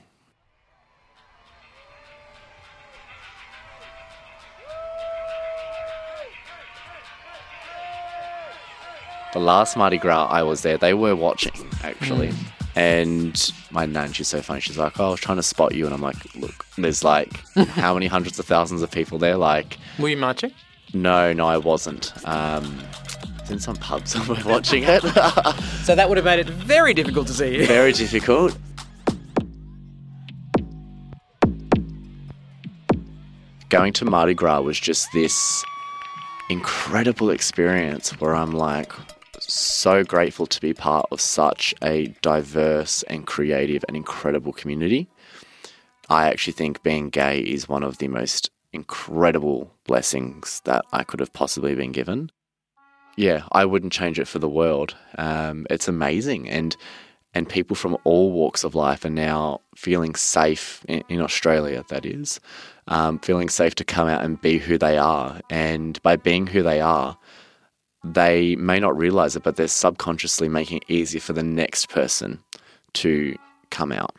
The 9.32 9.40
last 9.40 9.78
Mardi 9.78 9.98
Gras 9.98 10.26
I 10.26 10.42
was 10.42 10.64
there, 10.64 10.78
they 10.78 10.96
were 10.96 11.16
watching 11.16 11.54
actually. 11.84 12.30
Mm. 12.30 12.59
And 12.76 13.52
my 13.72 13.86
nan, 13.86 14.14
she's 14.14 14.28
so 14.28 14.42
funny. 14.42 14.62
She's 14.62 14.78
like, 14.78 15.00
"Oh, 15.00 15.08
I 15.08 15.10
was 15.12 15.20
trying 15.20 15.38
to 15.38 15.44
spot 15.44 15.74
you," 15.76 15.86
and 15.86 15.94
I'm 15.94 16.02
like, 16.02 16.36
"Look, 16.36 16.66
there's 16.78 17.04
like 17.04 17.34
how 17.56 17.94
many 17.94 18.08
hundreds 18.08 18.40
of 18.40 18.46
thousands 18.46 18.82
of 18.82 18.92
people 18.92 19.18
there? 19.18 19.38
Like, 19.38 19.78
were 19.98 20.10
you 20.10 20.18
marching? 20.18 20.54
No, 20.94 21.34
no, 21.34 21.48
I 21.48 21.58
wasn't. 21.58 22.14
Um, 22.28 22.80
in 23.50 23.60
some 23.60 23.76
pub 23.76 24.08
somewhere 24.08 24.42
watching 24.46 24.84
it. 24.84 25.02
so 25.84 25.96
that 25.96 26.08
would 26.08 26.18
have 26.18 26.26
made 26.26 26.40
it 26.40 26.50
very 26.50 26.94
difficult 26.94 27.28
to 27.28 27.34
see 27.34 27.58
you. 27.58 27.66
Very 27.66 27.92
difficult. 27.92 28.58
Going 33.70 33.94
to 33.94 34.06
Mardi 34.06 34.34
Gras 34.34 34.62
was 34.62 34.80
just 34.80 35.12
this 35.14 35.64
incredible 36.50 37.30
experience 37.30 38.20
where 38.20 38.36
I'm 38.36 38.52
like, 38.52 38.92
so 39.54 40.04
grateful 40.04 40.46
to 40.48 40.62
be 40.62 40.74
part 40.74 41.08
of 41.12 41.22
such 41.22 41.74
a 41.84 42.08
diverse 42.22 43.04
and 43.04 43.26
creative 43.26 43.84
and 43.88 43.98
incredible 43.98 44.54
community. 44.54 45.08
I 46.10 46.28
actually 46.28 46.54
think 46.54 46.84
being 46.84 47.10
gay 47.10 47.40
is 47.40 47.70
one 47.70 47.84
of 47.84 48.00
the 48.00 48.08
most 48.08 48.50
incredible 48.74 49.72
blessings 49.86 50.62
that 50.66 50.86
I 50.92 51.04
could 51.04 51.20
have 51.20 51.34
possibly 51.34 51.76
been 51.76 51.92
given. 51.92 52.32
Yeah, 53.16 53.44
I 53.52 53.66
wouldn't 53.66 53.94
change 53.94 54.20
it 54.20 54.28
for 54.28 54.40
the 54.40 54.50
world. 54.50 54.96
Um, 55.18 55.68
it's 55.70 55.88
amazing, 55.88 56.50
and 56.50 56.76
and 57.34 57.48
people 57.48 57.76
from 57.76 57.96
all 58.06 58.32
walks 58.32 58.64
of 58.64 58.74
life 58.74 59.06
are 59.06 59.10
now 59.10 59.62
feeling 59.76 60.16
safe 60.16 60.84
in, 60.88 61.04
in 61.10 61.22
Australia. 61.22 61.84
That 61.90 62.06
is, 62.06 62.40
um, 62.88 63.20
feeling 63.20 63.50
safe 63.50 63.76
to 63.76 63.84
come 63.84 64.08
out 64.08 64.24
and 64.24 64.42
be 64.42 64.58
who 64.58 64.78
they 64.78 64.98
are, 64.98 65.42
and 65.50 66.02
by 66.02 66.16
being 66.16 66.48
who 66.48 66.64
they 66.64 66.82
are, 66.82 67.18
they 68.04 68.56
may 68.56 68.80
not 68.80 68.98
realize 68.98 69.36
it, 69.36 69.44
but 69.44 69.56
they're 69.56 69.68
subconsciously 69.68 70.48
making 70.48 70.78
it 70.78 70.84
easier 70.88 71.22
for 71.22 71.34
the 71.34 71.44
next 71.44 71.90
person 71.90 72.42
to 72.94 73.36
come 73.70 73.92
out. 73.92 74.16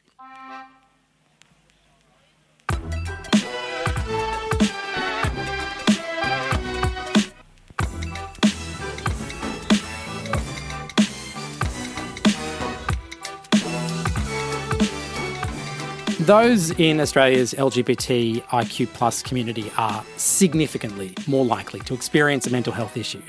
Those 16.21 16.71
in 16.73 17.01
Australia's 17.01 17.55
LGBTIQ 17.55 18.93
plus 18.93 19.21
community 19.21 19.73
are 19.77 20.05
significantly 20.17 21.13
more 21.27 21.45
likely 21.45 21.81
to 21.81 21.95
experience 21.95 22.47
a 22.47 22.51
mental 22.51 22.73
health 22.73 22.97
issue 22.97 23.23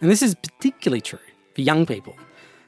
and 0.00 0.10
this 0.10 0.22
is 0.22 0.34
particularly 0.34 1.00
true 1.00 1.18
for 1.54 1.60
young 1.60 1.86
people. 1.86 2.16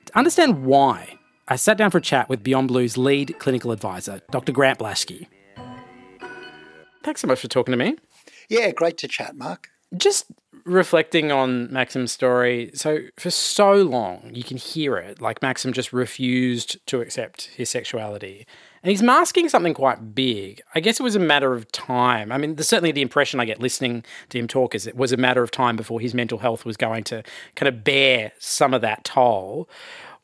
To 0.06 0.18
understand 0.18 0.64
why, 0.64 1.18
I 1.48 1.56
sat 1.56 1.76
down 1.76 1.90
for 1.90 1.98
a 1.98 2.02
chat 2.02 2.28
with 2.28 2.42
Beyond 2.42 2.68
Blue's 2.68 2.96
lead 2.96 3.38
clinical 3.38 3.72
advisor, 3.72 4.20
Dr. 4.30 4.52
Grant 4.52 4.78
Blashki. 4.78 5.26
Thanks 7.02 7.20
so 7.20 7.26
much 7.26 7.40
for 7.40 7.48
talking 7.48 7.72
to 7.72 7.78
me. 7.78 7.96
Yeah, 8.48 8.70
great 8.70 8.98
to 8.98 9.08
chat, 9.08 9.36
Marc. 9.36 9.68
Just 9.96 10.26
reflecting 10.64 11.32
on 11.32 11.72
Maxim's 11.72 12.12
story, 12.12 12.70
so 12.74 12.98
for 13.18 13.30
so 13.30 13.72
long 13.74 14.30
you 14.32 14.44
can 14.44 14.56
hear 14.56 14.96
it 14.96 15.20
like 15.20 15.42
Maxim 15.42 15.72
just 15.72 15.92
refused 15.92 16.84
to 16.86 17.00
accept 17.00 17.46
his 17.56 17.68
sexuality. 17.68 18.46
And 18.82 18.90
he's 18.90 19.02
masking 19.02 19.48
something 19.48 19.74
quite 19.74 20.14
big. 20.14 20.60
I 20.74 20.80
guess 20.80 20.98
it 20.98 21.04
was 21.04 21.14
a 21.14 21.20
matter 21.20 21.52
of 21.52 21.70
time. 21.70 22.32
I 22.32 22.38
mean, 22.38 22.56
there's 22.56 22.68
certainly 22.68 22.90
the 22.90 23.02
impression 23.02 23.38
I 23.38 23.44
get 23.44 23.60
listening 23.60 24.04
to 24.30 24.38
him 24.38 24.48
talk 24.48 24.74
is 24.74 24.86
it 24.88 24.96
was 24.96 25.12
a 25.12 25.16
matter 25.16 25.42
of 25.42 25.52
time 25.52 25.76
before 25.76 26.00
his 26.00 26.14
mental 26.14 26.38
health 26.38 26.64
was 26.64 26.76
going 26.76 27.04
to 27.04 27.22
kind 27.54 27.68
of 27.68 27.84
bear 27.84 28.32
some 28.40 28.74
of 28.74 28.80
that 28.80 29.04
toll. 29.04 29.68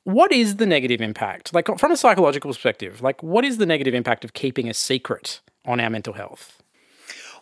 What 0.03 0.33
is 0.33 0.57
the 0.57 0.67
negative 0.67 1.01
impact? 1.01 1.55
Like, 1.55 1.69
from 1.79 1.93
a 1.93 1.97
psychological 1.97 2.51
perspective, 2.51 3.01
like, 3.01 3.23
what 3.23 3.45
is 3.45 3.59
the 3.59 3.67
negative 3.67 3.95
impact 3.95 4.25
of 4.25 4.33
keeping 4.33 4.69
a 4.69 4.75
secret 4.75 5.41
on 5.65 5.79
our 5.79 5.91
mental 5.91 6.15
health? 6.15 6.63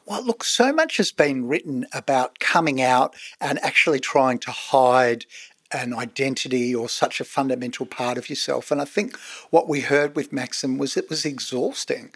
Well, 0.04 0.24
look, 0.24 0.44
so 0.44 0.72
much 0.72 0.98
has 0.98 1.12
been 1.12 1.46
written 1.48 1.86
about 1.92 2.38
coming 2.38 2.80
out 2.82 3.16
and 3.40 3.58
actually 3.64 4.00
trying 4.00 4.38
to 4.40 4.50
hide 4.50 5.26
an 5.72 5.94
identity 5.94 6.74
or 6.74 6.88
such 6.88 7.20
a 7.20 7.24
fundamental 7.24 7.86
part 7.86 8.18
of 8.18 8.28
yourself. 8.28 8.70
And 8.70 8.80
I 8.80 8.84
think 8.84 9.16
what 9.50 9.68
we 9.68 9.80
heard 9.80 10.14
with 10.14 10.32
Maxim 10.32 10.78
was 10.78 10.96
it 10.96 11.10
was 11.10 11.24
exhausting. 11.24 12.10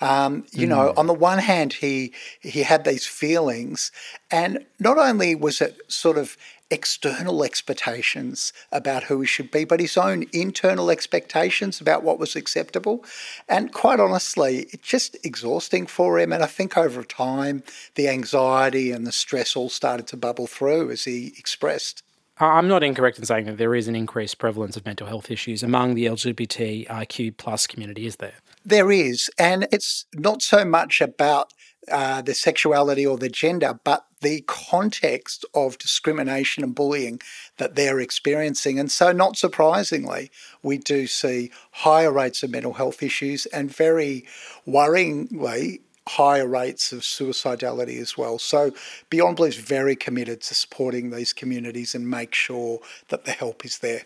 Um, 0.00 0.44
you 0.52 0.66
mm. 0.66 0.70
know, 0.70 0.94
on 0.96 1.06
the 1.06 1.14
one 1.14 1.38
hand, 1.38 1.74
he 1.74 2.12
he 2.40 2.62
had 2.62 2.84
these 2.84 3.06
feelings, 3.06 3.92
and 4.30 4.64
not 4.78 4.98
only 4.98 5.34
was 5.34 5.60
it 5.60 5.80
sort 5.88 6.18
of 6.18 6.36
external 6.70 7.44
expectations 7.44 8.52
about 8.72 9.04
who 9.04 9.20
he 9.20 9.26
should 9.26 9.50
be, 9.50 9.64
but 9.64 9.78
his 9.78 9.96
own 9.96 10.24
internal 10.32 10.90
expectations 10.90 11.80
about 11.80 12.02
what 12.02 12.18
was 12.18 12.34
acceptable. 12.34 13.04
And 13.48 13.72
quite 13.72 14.00
honestly, 14.00 14.66
it's 14.72 14.86
just 14.86 15.16
exhausting 15.24 15.86
for 15.86 16.18
him. 16.18 16.32
And 16.32 16.42
I 16.42 16.46
think 16.46 16.76
over 16.76 17.04
time, 17.04 17.62
the 17.94 18.08
anxiety 18.08 18.90
and 18.90 19.06
the 19.06 19.12
stress 19.12 19.54
all 19.54 19.68
started 19.68 20.08
to 20.08 20.16
bubble 20.16 20.48
through 20.48 20.90
as 20.90 21.04
he 21.04 21.32
expressed. 21.38 22.02
I'm 22.38 22.68
not 22.68 22.82
incorrect 22.82 23.18
in 23.18 23.24
saying 23.24 23.46
that 23.46 23.56
there 23.56 23.74
is 23.74 23.88
an 23.88 23.96
increased 23.96 24.38
prevalence 24.38 24.76
of 24.76 24.84
mental 24.84 25.06
health 25.06 25.30
issues 25.30 25.62
among 25.62 25.94
the 25.94 26.04
LGBTIQ 26.04 27.36
plus 27.38 27.66
community, 27.66 28.06
is 28.06 28.16
there? 28.16 28.34
There 28.64 28.92
is, 28.92 29.30
and 29.38 29.66
it's 29.72 30.04
not 30.14 30.42
so 30.42 30.64
much 30.64 31.00
about 31.00 31.52
uh, 31.90 32.20
the 32.20 32.34
sexuality 32.34 33.06
or 33.06 33.16
the 33.16 33.28
gender, 33.28 33.78
but 33.84 34.06
the 34.20 34.42
context 34.46 35.44
of 35.54 35.78
discrimination 35.78 36.64
and 36.64 36.74
bullying 36.74 37.20
that 37.58 37.74
they're 37.74 38.00
experiencing. 38.00 38.78
And 38.78 38.90
so, 38.90 39.12
not 39.12 39.36
surprisingly, 39.36 40.30
we 40.62 40.78
do 40.78 41.06
see 41.06 41.50
higher 41.70 42.12
rates 42.12 42.42
of 42.42 42.50
mental 42.50 42.74
health 42.74 43.02
issues 43.02 43.46
and 43.46 43.74
very 43.74 44.26
worryingly, 44.66 45.80
higher 46.08 46.46
rates 46.46 46.92
of 46.92 47.00
suicidality 47.00 48.00
as 48.00 48.16
well. 48.16 48.38
So 48.38 48.72
Beyond 49.10 49.36
Blue 49.36 49.46
is 49.46 49.56
very 49.56 49.96
committed 49.96 50.40
to 50.42 50.54
supporting 50.54 51.10
these 51.10 51.32
communities 51.32 51.94
and 51.94 52.08
make 52.08 52.34
sure 52.34 52.80
that 53.08 53.24
the 53.24 53.32
help 53.32 53.64
is 53.64 53.78
there. 53.78 54.02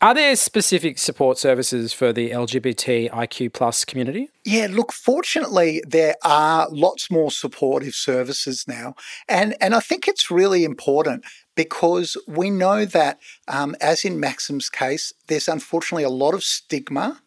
Are 0.00 0.14
there 0.14 0.36
specific 0.36 0.96
support 0.96 1.38
services 1.38 1.92
for 1.92 2.12
the 2.12 2.30
LGBTIQ 2.30 3.52
plus 3.52 3.84
community? 3.84 4.30
Yeah, 4.44 4.68
look, 4.70 4.92
fortunately, 4.92 5.82
there 5.84 6.14
are 6.22 6.68
lots 6.70 7.10
more 7.10 7.32
supportive 7.32 7.94
services 7.94 8.66
now. 8.68 8.94
And, 9.28 9.56
and 9.60 9.74
I 9.74 9.80
think 9.80 10.06
it's 10.06 10.30
really 10.30 10.64
important 10.64 11.24
because 11.56 12.16
we 12.28 12.48
know 12.48 12.84
that, 12.84 13.18
um, 13.48 13.74
as 13.80 14.04
in 14.04 14.20
Maxim's 14.20 14.70
case, 14.70 15.12
there's 15.26 15.48
unfortunately 15.48 16.04
a 16.04 16.10
lot 16.10 16.32
of 16.32 16.44
stigma 16.44 17.20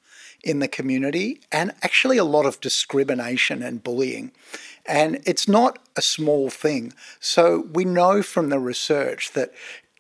in 0.43 0.59
the 0.59 0.67
community 0.67 1.41
and 1.51 1.71
actually 1.81 2.17
a 2.17 2.23
lot 2.23 2.45
of 2.45 2.59
discrimination 2.61 3.61
and 3.61 3.83
bullying. 3.83 4.31
And 4.85 5.19
it's 5.25 5.47
not 5.47 5.79
a 5.95 6.01
small 6.01 6.49
thing. 6.49 6.93
So 7.19 7.67
we 7.71 7.85
know 7.85 8.23
from 8.23 8.49
the 8.49 8.59
research 8.59 9.33
that, 9.33 9.51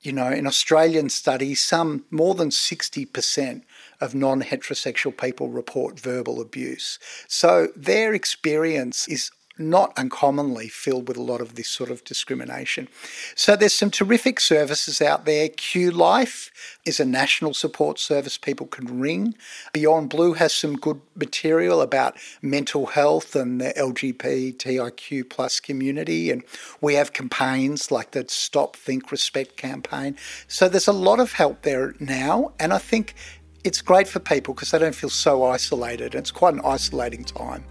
you 0.01 0.11
know, 0.11 0.29
in 0.29 0.47
Australian 0.47 1.09
studies, 1.09 1.61
some 1.61 2.05
more 2.09 2.33
than 2.33 2.49
60% 2.49 3.61
of 3.99 4.15
non 4.15 4.41
heterosexual 4.41 5.15
people 5.15 5.49
report 5.49 5.99
verbal 5.99 6.41
abuse. 6.41 6.97
So 7.27 7.67
their 7.75 8.13
experience 8.13 9.07
is 9.07 9.29
not 9.61 9.93
uncommonly 9.97 10.67
filled 10.67 11.07
with 11.07 11.17
a 11.17 11.21
lot 11.21 11.41
of 11.41 11.55
this 11.55 11.67
sort 11.67 11.89
of 11.89 12.03
discrimination. 12.03 12.87
So 13.35 13.55
there's 13.55 13.73
some 13.73 13.91
terrific 13.91 14.39
services 14.39 15.01
out 15.01 15.25
there. 15.25 15.49
Q 15.49 15.91
Life 15.91 16.51
is 16.85 16.99
a 16.99 17.05
national 17.05 17.53
support 17.53 17.99
service 17.99 18.37
people 18.37 18.67
can 18.67 18.99
ring. 18.99 19.35
Beyond 19.73 20.09
Blue 20.09 20.33
has 20.33 20.53
some 20.53 20.75
good 20.75 20.99
material 21.15 21.81
about 21.81 22.17
mental 22.41 22.87
health 22.87 23.35
and 23.35 23.61
the 23.61 23.73
LGBTIQ 23.77 25.29
plus 25.29 25.59
community, 25.59 26.31
and 26.31 26.43
we 26.81 26.95
have 26.95 27.13
campaigns 27.13 27.91
like 27.91 28.11
the 28.11 28.25
Stop, 28.27 28.75
Think, 28.75 29.11
Respect 29.11 29.57
campaign. 29.57 30.15
So 30.47 30.67
there's 30.67 30.87
a 30.87 30.93
lot 30.93 31.19
of 31.19 31.33
help 31.33 31.61
there 31.61 31.93
now, 31.99 32.53
and 32.59 32.73
I 32.73 32.77
think 32.77 33.15
it's 33.63 33.81
great 33.81 34.07
for 34.07 34.19
people 34.19 34.53
because 34.53 34.71
they 34.71 34.79
don't 34.79 34.95
feel 34.95 35.09
so 35.09 35.43
isolated. 35.43 36.15
It's 36.15 36.31
quite 36.31 36.53
an 36.53 36.61
isolating 36.63 37.23
time. 37.23 37.63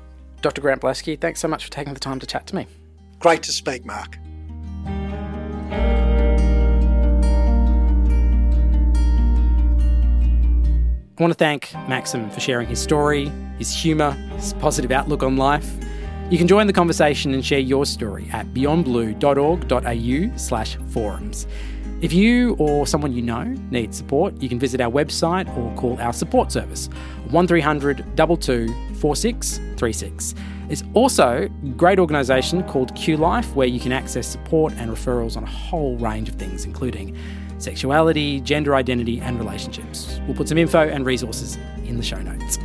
Dr. 0.43 0.61
Grant 0.61 0.81
Blashki, 0.81 1.21
thanks 1.21 1.41
so 1.41 1.49
much 1.49 1.65
for 1.65 1.71
taking 1.71 1.95
the 1.95 2.01
time 2.01 2.19
to 2.19 2.27
chat 2.27 2.47
to 2.49 2.57
me. 2.57 2.67
Great 3.19 3.43
to 3.43 3.53
speak, 3.53 3.85
Marc. 3.85 4.19
I 11.19 11.23
want 11.23 11.33
to 11.35 11.39
thank 11.39 11.75
Maxim 11.87 12.31
for 12.31 12.41
sharing 12.41 12.67
his 12.67 12.81
story, 12.81 13.31
his 13.59 13.71
humour, 13.71 14.13
his 14.37 14.55
positive 14.55 14.91
outlook 14.91 15.23
on 15.23 15.37
life. 15.37 15.71
You 16.31 16.39
can 16.39 16.47
join 16.47 16.69
the 16.69 16.73
conversation 16.73 17.35
and 17.35 17.45
share 17.45 17.59
your 17.59 17.85
story 17.85 18.29
at 18.33 18.47
beyondblue.org.au 18.55 20.37
slash 20.37 20.77
forums. 20.91 21.49
If 22.01 22.13
you 22.13 22.55
or 22.61 22.87
someone 22.87 23.13
you 23.13 23.21
know 23.21 23.43
needs 23.43 23.97
support, 23.97 24.41
you 24.41 24.49
can 24.49 24.61
visit 24.61 24.81
our 24.81 24.93
website 24.93 25.49
or 25.59 25.75
call 25.75 26.01
our 26.01 26.13
support 26.13 26.53
service, 26.53 26.89
1300 27.31 28.17
22 28.17 28.69
4636. 29.01 30.35
There's 30.69 30.85
also 30.95 31.49
a 31.65 31.69
great 31.71 31.99
organisation 31.99 32.63
called 32.63 32.95
Q 32.95 33.17
Life 33.17 33.57
where 33.57 33.67
you 33.67 33.81
can 33.81 33.91
access 33.91 34.29
support 34.29 34.73
and 34.75 34.89
referrals 34.89 35.37
on 35.37 35.43
a 35.43 35.51
whole 35.51 35.97
range 35.97 36.29
of 36.29 36.37
things, 36.37 36.65
including 36.65 37.19
sexuality, 37.59 38.41
gender 38.41 38.77
identity, 38.77 39.21
and 39.21 39.37
relationships. 39.37 40.21
We'll 40.29 40.37
put 40.37 40.49
some 40.49 40.59
info 40.59 40.89
and 40.89 41.05
resources 41.05 41.59
in 41.85 41.97
the 41.97 42.05
show 42.05 42.23
notes. 42.23 42.57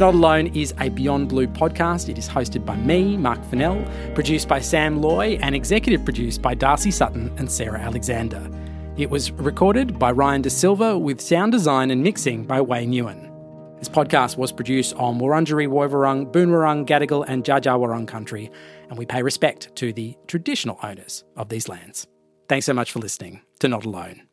Not 0.00 0.14
Alone 0.14 0.46
is 0.56 0.72
a 0.80 0.88
Beyond 0.88 1.28
Blue 1.28 1.46
podcast. 1.46 2.08
It 2.08 2.16
is 2.16 2.26
hosted 2.26 2.64
by 2.64 2.74
me, 2.74 3.18
Marc 3.18 3.44
Fennell, 3.44 3.84
produced 4.14 4.48
by 4.48 4.58
Sam 4.58 5.02
Loy, 5.02 5.38
and 5.42 5.54
executive 5.54 6.06
produced 6.06 6.40
by 6.40 6.54
Darcy 6.54 6.90
Sutton 6.90 7.30
and 7.36 7.52
Sarah 7.52 7.80
Alexander. 7.80 8.50
It 8.96 9.10
was 9.10 9.30
recorded 9.32 9.98
by 9.98 10.12
Ryan 10.12 10.40
D'Sylva 10.40 10.96
with 10.96 11.20
sound 11.20 11.52
design 11.52 11.90
and 11.90 12.02
mixing 12.02 12.44
by 12.44 12.60
Que 12.60 12.86
Nguyen. 12.86 13.78
This 13.78 13.90
podcast 13.90 14.38
was 14.38 14.52
produced 14.52 14.94
on 14.96 15.20
Wurundjeri 15.20 15.68
Woiwurrung, 15.68 16.32
Boonwurrung, 16.32 16.86
Gadigal, 16.86 17.26
and 17.28 17.44
Dja 17.44 18.06
country, 18.08 18.50
and 18.88 18.96
we 18.96 19.04
pay 19.04 19.22
respect 19.22 19.76
to 19.76 19.92
the 19.92 20.16
traditional 20.26 20.78
owners 20.82 21.24
of 21.36 21.50
these 21.50 21.68
lands. 21.68 22.06
Thanks 22.48 22.64
so 22.64 22.72
much 22.72 22.90
for 22.90 23.00
listening 23.00 23.42
to 23.58 23.68
Not 23.68 23.84
Alone. 23.84 24.29